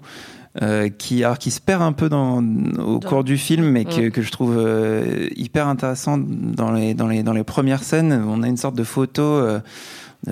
[0.62, 2.42] Euh, qui, alors, qui se perd un peu dans,
[2.78, 7.08] au cours du film, mais que, que je trouve euh, hyper intéressant dans les, dans,
[7.08, 8.24] les, dans les premières scènes.
[8.26, 9.60] On a une sorte de photo, euh,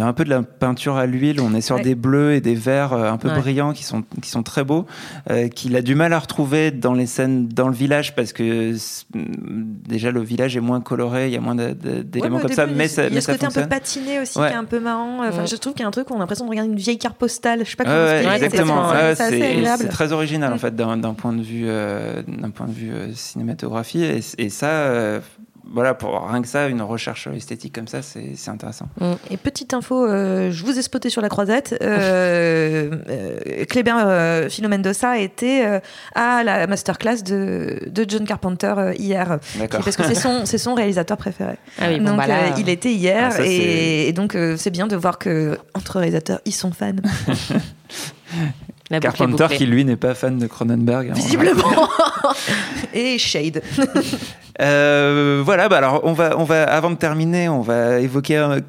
[0.03, 1.83] un peu de la peinture à l'huile, on est sur Ouais.
[1.83, 3.39] des bleus et des verts euh, un peu Ouais.
[3.39, 4.87] brillants qui sont, qui sont très beaux,
[5.31, 8.75] euh, qu'il a du mal à retrouver dans les scènes dans le village parce que
[8.77, 12.49] c'est- déjà le village est moins coloré, il y a moins Ouais, d'éléments au comme
[12.51, 14.21] début, ça, il y a- mais ça, il y a ce côté un peu patiné
[14.21, 14.49] aussi Ouais.
[14.49, 15.19] qui est un peu marrant.
[15.27, 15.47] Enfin, Ouais.
[15.47, 16.99] je trouve qu'il y a un truc où on a l'impression de regarder une vieille
[16.99, 17.61] carte postale.
[17.65, 17.91] Je sais pas Ouais,
[18.23, 18.89] comment ouais, exactement.
[19.15, 20.59] c'est- Ouais, très original en Mm.
[20.59, 24.67] fait d'un point de vue euh, d'un point de vue euh, cinématographie et, et ça
[24.69, 25.21] euh,
[25.75, 28.87] voilà pour rien que ça une recherche esthétique comme ça c'est c'est intéressant.
[29.31, 31.77] Et petite info, euh, je vous ai spoté sur la croisette.
[31.83, 35.81] Euh, euh, Kléber euh, Philo Mendoza était euh,
[36.15, 39.39] à la masterclass de, de John Carpenter euh, hier.
[39.59, 39.81] D'accord.
[39.85, 41.57] Parce que c'est son, c'est son réalisateur préféré.
[41.81, 44.35] Ah oui, bon, donc bah là, euh, il était hier Ah, ça, et, et donc
[44.35, 46.93] euh, c'est bien de voir que entre réalisateurs ils sont fans.
[48.91, 51.11] la Carpenter qui lui n'est pas fan de Cronenberg.
[51.11, 51.15] hein.
[51.15, 51.89] Visiblement.
[52.95, 53.63] et Shade.
[54.63, 58.61] Euh, voilà, bah alors on va, on va, avant de terminer, on va évoquer euh,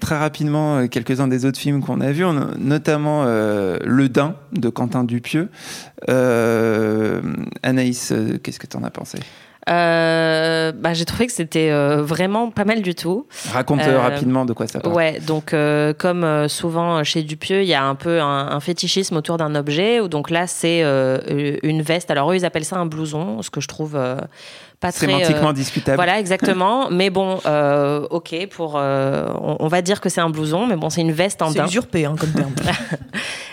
[0.00, 2.24] très rapidement euh, quelques-uns des autres films qu'on a vus,
[2.58, 5.48] notamment euh, Le Dain de Quentin Dupieux.
[6.08, 7.20] Euh,
[7.62, 8.12] Anaïs,
[8.42, 9.18] qu'est-ce que tu en as pensé?
[9.68, 13.26] Euh, bah, j'ai trouvé que c'était euh, vraiment pas mal du tout.
[13.52, 14.94] Raconte Euh, rapidement de quoi ça parle.
[14.94, 15.54] Ouais, donc
[15.98, 20.00] comme souvent chez Dupieux, il y a un peu un, un fétichisme autour d'un objet.
[20.00, 20.82] Où donc là, c'est
[21.62, 22.10] une veste.
[22.10, 23.98] Alors eux, ils appellent ça un blouson, ce que je trouve
[24.80, 25.06] pas très.
[25.06, 25.96] Sémantiquement euh, discutable.
[25.96, 26.88] Voilà, exactement.
[26.90, 30.76] mais bon, euh, ok, pour, euh, on, on va dire que c'est un blouson, mais
[30.76, 31.66] bon, c'est une veste en C'est daim.
[31.66, 32.52] usurpé hein, comme terme.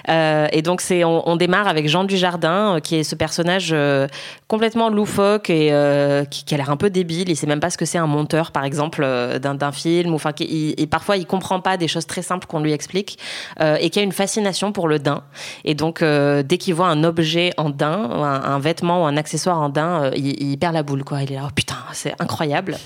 [0.07, 3.71] Euh, et donc c'est on, on démarre avec Jean Dujardin euh, qui est ce personnage
[3.73, 4.07] euh,
[4.47, 7.27] complètement loufoque et euh, qui, qui a l'air un peu débile.
[7.29, 10.13] Il sait même pas ce que c'est un monteur par exemple euh, d'un d'un film
[10.13, 13.17] enfin qui- et parfois il comprend pas des choses très simples qu'on lui explique
[13.61, 15.23] euh, et qui a une fascination pour le daim.
[15.63, 19.17] Et donc euh, dès qu'il voit un objet en daim, un, un vêtement ou un
[19.17, 21.14] accessoire en daim, euh, il, il perd la boule quoi.
[21.21, 22.77] Il est là oh putain c'est incroyable.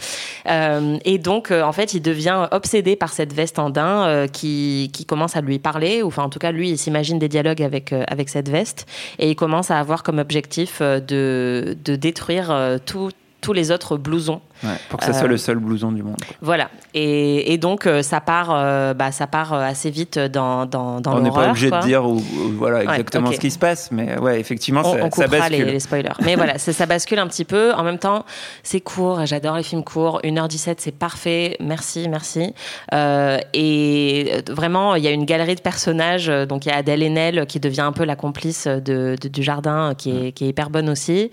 [0.47, 4.27] Euh, et donc euh, en fait il devient obsédé par cette veste en daim euh,
[4.27, 6.03] qui, commence à lui parler.
[6.03, 8.85] Ou enfin en tout cas lui il s'imagine des dialogues avec avec cette veste.
[9.17, 14.69] Et il commence à avoir comme objectif de de détruire tous les autres blousons Ouais,
[14.89, 16.17] pour que ça soit Euh, le seul blouson du monde.
[16.17, 16.35] quoi.
[16.41, 16.69] Voilà.
[16.93, 21.15] Et, et donc euh, ça part, euh, bah, ça part assez vite dans dans, dans
[21.17, 21.79] On n'est pas obligé quoi.
[21.79, 25.05] de dire où- où- voilà, exactement ce qui se passe, mais ouais, effectivement, on, ça,
[25.05, 25.65] on ça les, bascule.
[25.65, 26.09] les spoilers.
[26.23, 27.73] Mais voilà, ça, ça bascule un petit peu.
[27.73, 28.25] En même temps,
[28.63, 29.25] c'est court.
[29.25, 30.19] J'adore les films courts.
[30.23, 31.55] 1h17, c'est parfait.
[31.59, 32.53] Merci, merci.
[32.93, 36.27] Euh, et vraiment, il y a une galerie de personnages.
[36.27, 39.43] Donc, il y a Adèle Haenel qui devient un peu la complice de, de- du
[39.43, 41.31] jardin, qui est, qui est hyper bonne aussi.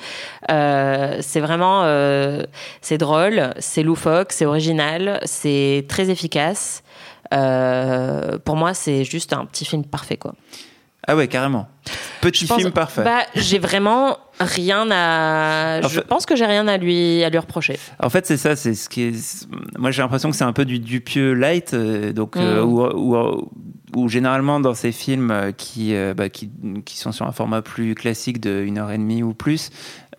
[0.51, 2.43] Euh, c'est vraiment, euh,
[2.81, 3.16] c'est drôle,
[3.59, 6.83] c'est loufoque, c'est original, c'est très efficace.
[7.35, 10.35] Euh, pour moi, c'est juste un petit film parfait, quoi.
[11.09, 11.69] Ah ouais, carrément.
[12.21, 13.05] Petit pense- film parfait.
[13.05, 15.81] Bah, j'ai vraiment rien à.
[15.85, 17.79] En je fait- pense que j'ai rien à lui à lui reprocher.
[18.03, 19.47] En fait, c'est ça, c'est ce qui est.
[19.79, 22.69] Moi, j'ai l'impression que c'est un peu du Dupieux light, euh, donc euh, Mm.
[22.69, 22.83] où,
[23.15, 23.51] où-
[23.95, 26.51] où généralement dans ces films euh, qui, euh, bah, qui,
[26.85, 29.71] qui sont sur un format plus classique de 1 heure et demie ou plus,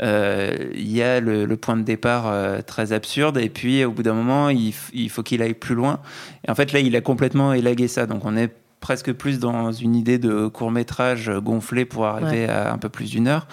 [0.02, 3.92] euh, il y a le, le point de départ euh, très absurde, et puis au
[3.92, 6.00] bout d'un moment, il, il faut qu'il aille plus loin.
[6.48, 9.72] Et en fait, là, il a complètement élagué ça, donc on est presque plus dans
[9.72, 12.50] une idée de court métrage gonflé pour arriver Ouais.
[12.50, 13.48] à un peu plus d'une heure.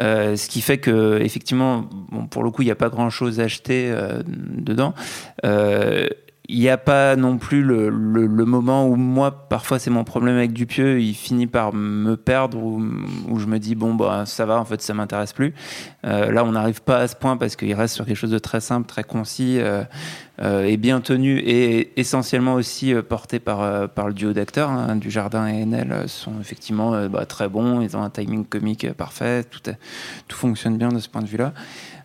[0.00, 3.40] Euh, ce qui fait que effectivement, bon, pour le coup, il n'y a pas grand-chose
[3.40, 4.92] à acheter euh, dedans.
[5.46, 6.08] Euh,
[6.48, 10.36] il n'y a pas non plus le, le- moment où moi, parfois, c'est mon problème
[10.36, 14.60] avec Dupieux, il finit par me perdre, où je me dis, bon, bah, ça va,
[14.60, 15.54] en fait, ça m'intéresse plus.
[16.06, 18.38] Euh, là, on n'arrive pas à ce point parce qu'il reste sur quelque chose de
[18.38, 19.82] très simple, très concis euh,
[20.40, 24.94] euh, et bien tenu, et essentiellement aussi euh, porté par, par le duo d'acteurs, hein,
[24.96, 29.42] du Jardin et Enel, sont effectivement bah, très bons, ils ont un timing comique parfait,
[29.44, 29.60] tout,
[30.28, 31.52] tout fonctionne bien de ce point de vue-là.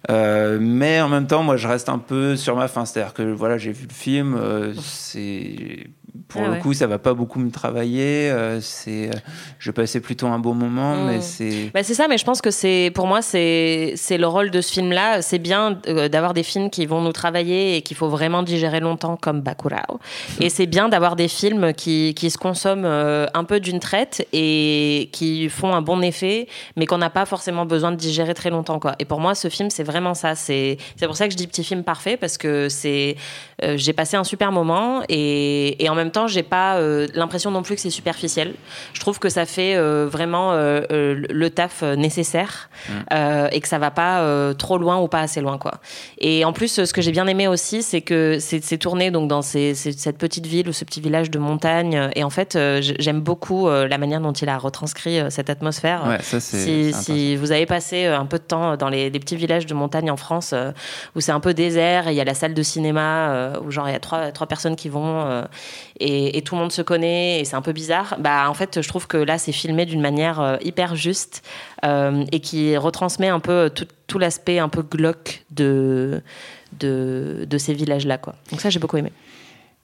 [0.09, 2.85] Euh, mais en même temps, moi, je reste un peu sur ma faim.
[2.85, 4.35] C'est-à-dire que voilà, j'ai vu le film.
[4.35, 5.87] euh, c'est
[6.27, 6.59] pour Ah le ouais.
[6.59, 8.29] coup, ça va pas beaucoup me travailler.
[8.31, 9.11] euh, c'est,
[9.59, 11.71] je passais plutôt un bon moment, mais c'est.
[11.73, 14.59] Bah, c'est ça, mais je pense que c'est pour moi c'est c'est le rôle de
[14.61, 15.21] ce film-là.
[15.21, 15.71] C'est bien
[16.09, 19.99] d'avoir des films qui vont nous travailler et qu'il faut vraiment digérer longtemps, comme Bacurau.
[20.39, 25.09] Et c'est bien d'avoir des films qui qui se consomment un peu d'une traite et
[25.13, 28.79] qui font un bon effet, mais qu'on n'a pas forcément besoin de digérer très longtemps,
[28.79, 28.95] quoi.
[28.99, 30.35] Et pour moi, ce film, c'est vraiment ça.
[30.35, 33.15] C'est c'est pour ça que je dis petit film parfait parce que c'est
[33.63, 37.51] euh, j'ai passé un super moment et, et en même temps, j'ai pas euh, l'impression
[37.51, 38.53] non plus que c'est superficiel.
[38.93, 42.69] Je trouve que ça fait euh, vraiment le taf nécessaire
[43.13, 45.73] euh, et que ça va pas trop loin ou pas assez loin, quoi.
[46.19, 49.41] Et en plus, ce que j'ai bien aimé aussi, c'est que c'est tourné donc dans
[49.41, 52.09] ces- ces- cette petite ville ou ce petit village de montagne.
[52.15, 56.05] Et en fait, j'aime beaucoup la manière dont il a retranscrit cette atmosphère.
[56.07, 56.57] Ouais, ça c'est.
[56.93, 59.80] Si, vous avez passé un peu de temps dans les, les petits villages de montagne
[59.81, 60.71] en France euh,
[61.15, 63.71] où c'est un peu désert et il y a la salle de cinéma euh, où
[63.71, 65.43] genre il y a trois, trois personnes qui vont euh,
[65.99, 68.87] et, tout le monde se connaît et c'est un peu bizarre, bah en fait je
[68.87, 71.43] trouve que là c'est filmé d'une manière hyper juste
[71.83, 76.21] et qui retransmet un peu tout, tout l'aspect un peu glauque de,
[76.79, 78.17] de, de ces villages-là.
[78.17, 78.35] quoi.
[78.49, 79.11] Donc ça j'ai beaucoup aimé.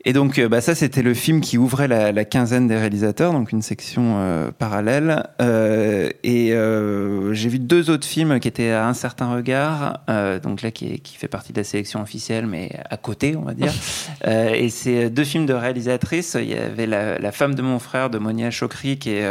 [0.10, 3.34] Et donc, euh, bah, ça, c'était le film qui ouvrait la, la quinzaine des réalisateurs,
[3.34, 5.28] donc une section euh, parallèle.
[5.42, 10.00] Euh, et euh, j'ai vu deux autres films qui étaient à un certain regard,
[10.42, 13.42] donc là, qui, est- qui fait partie de la sélection officielle, mais à côté, on
[13.42, 13.74] va dire.
[14.26, 16.38] Et c'est deux films de réalisatrices.
[16.40, 19.26] Il y avait La, La femme de mon frère de Monia Chokri, qui est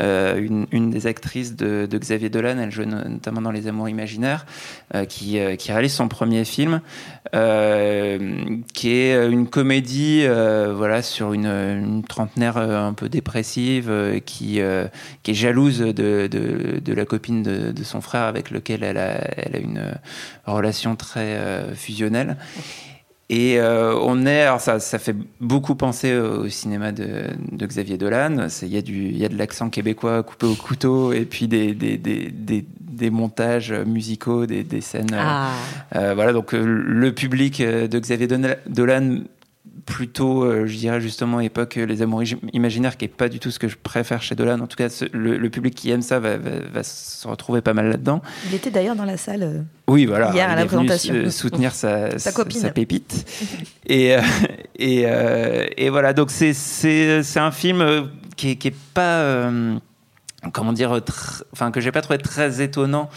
[0.00, 2.58] une, une des actrices de, de Xavier Dolan.
[2.58, 4.44] Elle joue no- notamment dans Les Amours imaginaires,
[5.08, 6.80] qui, qui réalise son premier film,
[7.32, 14.18] qui est une comédie euh, voilà, sur une, une trentenaire euh, un peu dépressive euh,
[14.18, 14.86] qui, euh,
[15.22, 18.98] qui est jalouse de, de, de la copine de, de son frère avec lequel elle
[18.98, 19.94] a, elle a une
[20.46, 21.38] relation très
[21.74, 22.36] fusionnelle.
[23.32, 27.26] Et on est, alors ça, ça fait beaucoup penser au cinéma de,
[27.64, 28.48] Xavier Dolan.
[28.62, 31.46] Il y a du, il y a de l'accent québécois coupé au couteau, et puis
[31.46, 32.66] des, des, des, des,
[33.00, 35.14] des montages musicaux, des, des scènes.
[35.16, 35.52] Ah.
[35.94, 38.26] euh, voilà, donc euh, le public de Xavier
[38.66, 39.20] Dolan,
[39.86, 43.50] plutôt, euh, je dirais justement, époque euh, Les Amours Imaginaires, qui est pas du tout
[43.50, 44.60] ce que je préfère chez Dolan.
[44.60, 47.60] En tout cas, ce- le, le public qui aime ça va, va, va se retrouver
[47.60, 48.22] pas mal là-dedans.
[48.48, 49.42] Il était d'ailleurs dans la salle.
[49.42, 50.32] euh, Oui, voilà.
[50.32, 51.14] Hier à la est venu présentation.
[51.14, 52.60] s- soutenir sa, Sa copine.
[52.60, 53.26] sa pépite.
[53.86, 54.20] et, euh,
[54.76, 56.52] et, euh, et voilà, donc c'est-
[57.40, 58.02] un film euh,
[58.36, 59.20] qui est, qui est pas.
[60.44, 63.08] Euh, comment dire, tr- enfin que j'ai pas trouvé très étonnant,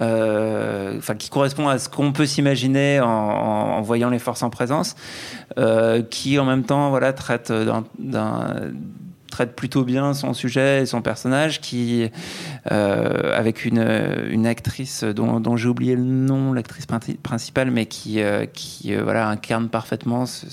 [0.00, 4.94] euh, enfin qui correspond à ce qu'on peut s'imaginer en, voyant les forces en présence,
[5.58, 8.70] euh, qui en même temps voilà traite d'un- d'un
[9.36, 12.08] traite plutôt bien son sujet et son personnage, qui
[12.72, 13.86] euh, avec une,
[14.30, 18.94] une actrice dont, dont j'ai oublié le nom, l'actrice princi- principale, mais qui, euh, qui
[18.94, 20.46] euh, voilà, incarne parfaitement ce,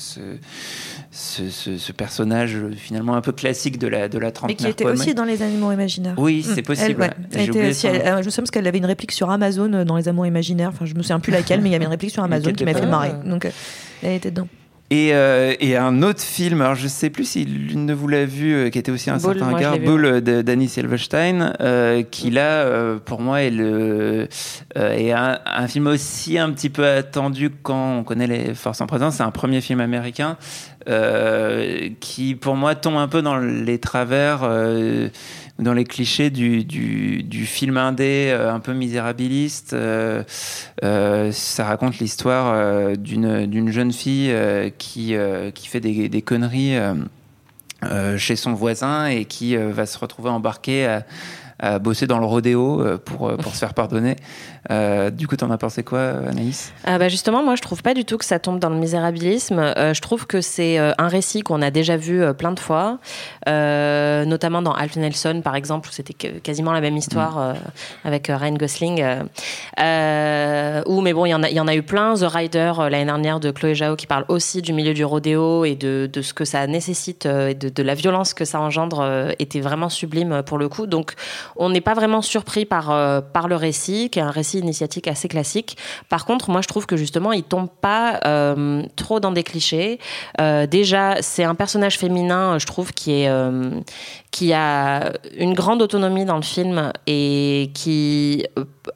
[1.12, 4.58] ce, ce, personnage finalement un peu classique de la, de la Mais trentenaire.
[4.58, 6.16] qui était aussi mais- dans Les Animaux Imaginaires.
[6.18, 6.66] Oui, c'est Mm.
[6.66, 7.04] possible.
[7.04, 7.44] Elle, ouais.
[7.44, 9.96] était oublié aussi- elle- je me souviens parce qu'elle avait une réplique sur Amazon dans
[9.96, 10.70] Les Amours Imaginaires.
[10.74, 12.66] Enfin, je me souviens plus laquelle, mais il y avait une réplique sur Amazon qui
[12.66, 13.14] m'a fait marrer.
[13.26, 13.48] Donc,
[14.02, 14.48] elle était dedans.
[14.90, 18.26] Et, euh, et un autre film, alors je sais plus si l'une de vous l'a
[18.26, 22.30] vu, euh, qui était aussi un certain regard, Bull euh, de Danny Silverstein, euh, qui
[22.30, 24.28] là, euh, pour moi, est, le,
[24.76, 28.86] est un, un film aussi un petit peu attendu quand on connaît les forces en
[28.86, 29.16] présence.
[29.16, 30.38] C'est un premier film américain
[32.02, 34.42] qui, pour moi, tombe un peu dans les travers.
[35.60, 39.74] Dans les clichés du, du, film indé euh, un peu misérabiliste.
[39.74, 40.24] Euh,
[40.84, 44.34] euh, ça raconte l'histoire d'une jeune fille
[44.78, 45.16] qui,
[45.54, 46.76] qui fait des, des conneries
[48.18, 51.06] chez son voisin et qui va se retrouver embarquée à,
[51.60, 54.16] à bosser dans le rodéo euh, pour, euh, pour se faire pardonner.
[54.72, 56.74] Euh, du coup, t'en as pensé quoi, Anaïs?
[56.86, 59.74] Ah bah justement, moi je trouve pas du tout que ça tombe dans le misérabilisme.
[59.78, 63.00] Je trouve que c'est un récit qu'on a déjà vu plein de fois,
[63.46, 67.54] notamment dans Alf Nelson par exemple, où c'était quasiment la même histoire euh,
[68.06, 69.04] avec Ryan Gosling.
[70.86, 72.14] Où, mais bon, il y, en a- y en a eu plein.
[72.16, 75.76] The Rider l'année dernière de Chloé Zhao qui parle aussi du milieu du rodéo et
[75.76, 79.60] de, de ce que ça nécessite et de, de la violence que ça engendre était
[79.62, 80.88] vraiment sublime pour le coup.
[80.88, 81.14] Donc
[81.56, 85.08] on n'est pas vraiment surpris par, euh, par le récit, qui est un récit initiatique
[85.08, 85.78] assez classique.
[86.10, 90.00] Par contre, moi, je trouve que justement, il tombe pas euh, trop dans des clichés.
[90.40, 93.30] Euh, déjà, c'est un personnage féminin, je trouve, qui est
[94.34, 98.44] qui a une grande autonomie dans le film et qui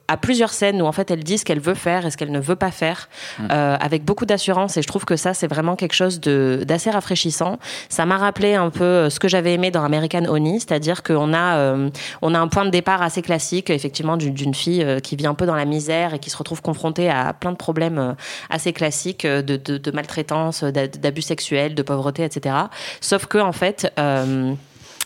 [0.08, 2.32] a plusieurs scènes où en fait elle dit ce qu'elle veut faire et ce qu'elle
[2.32, 3.08] ne veut pas faire
[3.40, 6.90] euh, avec beaucoup d'assurance et je trouve que ça c'est vraiment quelque chose de d'assez
[6.90, 11.32] rafraîchissant ça m'a rappelé un peu ce que j'avais aimé dans American Honey c'est-à-dire qu'on
[11.32, 11.88] a euh,
[12.20, 15.34] on a un point de départ assez classique effectivement d'une fille euh, qui vit un
[15.34, 18.12] peu dans la misère et qui se retrouve confrontée à plein de problèmes euh,
[18.50, 22.54] assez classiques euh, de, de, de maltraitance d'a- d'abus sexuels de pauvreté etc
[23.00, 24.52] sauf que en fait euh,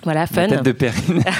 [0.04, 0.42] voilà, fun.
[0.42, 1.22] La tête de Perrine.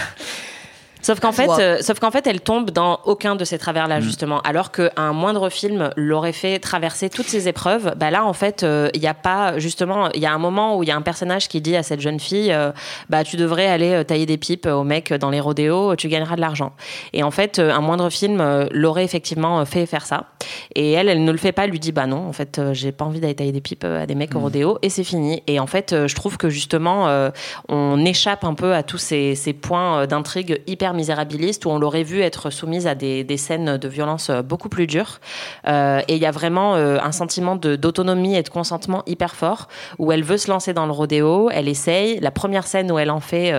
[1.02, 4.02] Sauf qu'en fait, euh, sauf qu'en fait, elle tombe dans aucun de ces travers-là Mm.
[4.02, 4.40] justement.
[4.42, 8.88] Alors qu'un moindre film l'aurait fait traverser toutes ces épreuves, bah là en fait, euh,
[8.94, 11.02] il n'y a pas justement, il y a un moment où il y a un
[11.02, 12.72] personnage qui dit à cette jeune fille, euh,
[13.10, 16.36] bah tu devrais aller euh, tailler des pipes au mec dans les rodéos, tu gagneras
[16.36, 16.72] de l'argent.
[17.12, 20.26] Et en fait, euh, un moindre film euh, l'aurait effectivement euh, fait faire ça.
[20.74, 22.74] Et elle, elle ne le fait pas, elle lui dit bah non, en fait, euh,
[22.74, 25.42] j'ai pas envie d'aller tailler des pipes à des mecs au rodéo et c'est fini.
[25.46, 27.30] Et en fait, euh, je trouve que justement, euh,
[27.68, 32.02] on échappe un peu à tous ces, ces points d'intrigue hyper misérabilistes où on l'aurait
[32.02, 35.20] vu être soumise à des, des scènes de violence beaucoup plus dures.
[35.66, 39.68] Euh, et il y a vraiment euh, un sentiment d'autonomie et de consentement hyper fort
[39.98, 42.20] où elle veut se lancer dans le rodéo, elle essaye.
[42.20, 43.52] La première scène où elle en fait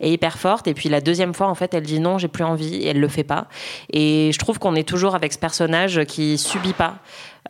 [0.00, 2.44] est hyper forte et puis la deuxième fois, en fait, elle dit non, j'ai plus
[2.44, 3.46] envie et elle le fait pas.
[3.92, 6.98] Et je trouve qu'on est toujours avec ce personnage qui subit pas.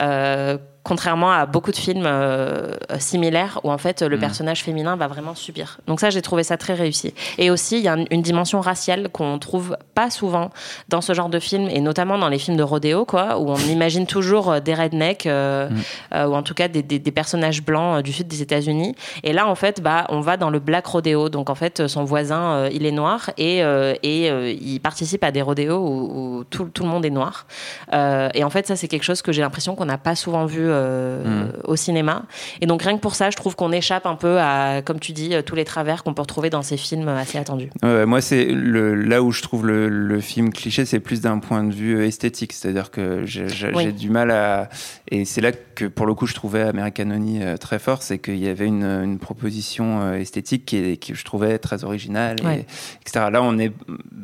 [0.01, 4.19] Euh, contrairement à beaucoup de films euh, similaires où en fait le Mm.
[4.19, 5.77] personnage féminin va vraiment subir.
[5.85, 7.13] Donc ça j'ai trouvé ça très réussi.
[7.37, 10.49] Et aussi il y a une, dimension raciale qu'on trouve pas souvent
[10.89, 13.57] dans ce genre de film et notamment dans les films de rodéo quoi où on
[13.57, 15.75] imagine toujours euh, des rednecks euh, Mm.
[16.15, 19.33] euh, ou en tout cas des, des- des personnages blancs du sud des États-Unis et
[19.33, 22.67] là en fait bah on va dans le black rodéo donc en fait son voisin
[22.71, 26.89] il est noir et, et il participe à des rodéos où, où tout, tout le
[26.89, 27.45] monde est noir
[27.93, 30.61] et en fait ça c'est quelque chose que j'ai l'impression qu'on n'a pas souvent vu
[30.63, 31.51] euh, Mm.
[31.65, 32.23] au cinéma
[32.61, 35.11] et donc rien que pour ça je trouve qu'on échappe un peu à comme tu
[35.11, 38.45] dis euh, tous les travers qu'on peut retrouver dans ces films assez attendus moi, c'est
[38.51, 42.05] là où je trouve le, le film cliché, c'est plus d'un point de vue euh,
[42.05, 42.53] esthétique.
[42.53, 43.91] C'est-à-dire que j'ai Oui.
[43.93, 44.69] du mal à.
[45.09, 48.01] Et c'est là que, pour le coup, je trouvais American Honey très fort.
[48.03, 52.37] C'est qu'il y avait une, une proposition esthétique qui, est- qui je trouvais très originale,
[52.41, 52.65] et, Ouais.
[53.01, 53.25] etc.
[53.31, 53.71] Là, on est.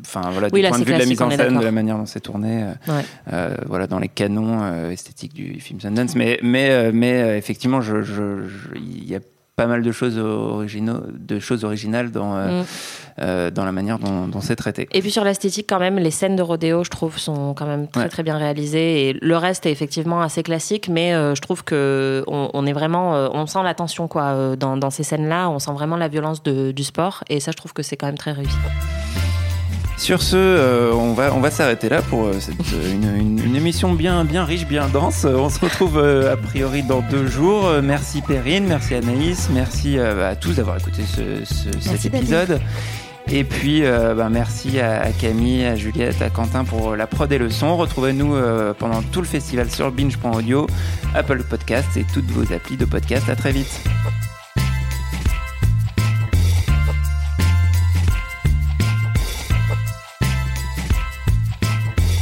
[0.02, 1.72] Enfin, voilà, Oui, du là, point de vue de la mise en scène, de la
[1.72, 2.94] manière dont c'est tourné, Ouais.
[3.34, 6.16] euh, voilà, dans les canons esthétiques du film Sundance.
[6.16, 9.20] Mais, mais, euh, mais euh, effectivement, je- je- je- il y a
[9.56, 12.66] pas mal de choses originaux, de choses originales dans, euh, Mm.
[13.22, 14.88] euh, dans la manière dont, dont c'est traité.
[14.92, 17.88] Et puis sur l'esthétique, quand même, les scènes de rodéo, je trouve, sont quand même
[17.88, 18.10] très Ouais.
[18.10, 19.10] très bien réalisées.
[19.10, 22.74] Et le reste est effectivement assez classique, mais euh, je trouve que on, on est
[22.74, 25.50] vraiment, euh, on sent la tension quoi dans, dans ces scènes-là.
[25.50, 28.06] On sent vraiment la violence de- du sport, et ça, je trouve que c'est quand
[28.08, 28.54] même très réussi.
[29.98, 33.44] Sur ce, euh, on va, on va s'arrêter là pour euh, cette, euh, une, une-
[33.44, 35.26] une émission bien, bien riche, bien dense.
[35.26, 37.70] On se retrouve euh, a priori dans deux jours.
[37.82, 42.16] Merci Perrine, merci Anaïs, merci à tous d'avoir écouté ce, ce- cet David.
[42.16, 42.62] épisode.
[43.30, 47.30] Et puis, euh, bah, merci à, à Camille, à Juliette, à Quentin pour la prod
[47.32, 47.76] et le son.
[47.76, 50.68] Retrouvez-nous euh, pendant tout le festival sur binge.audio,
[51.16, 53.28] Apple Podcasts et toutes vos applis de podcast.
[53.30, 53.82] À très vite.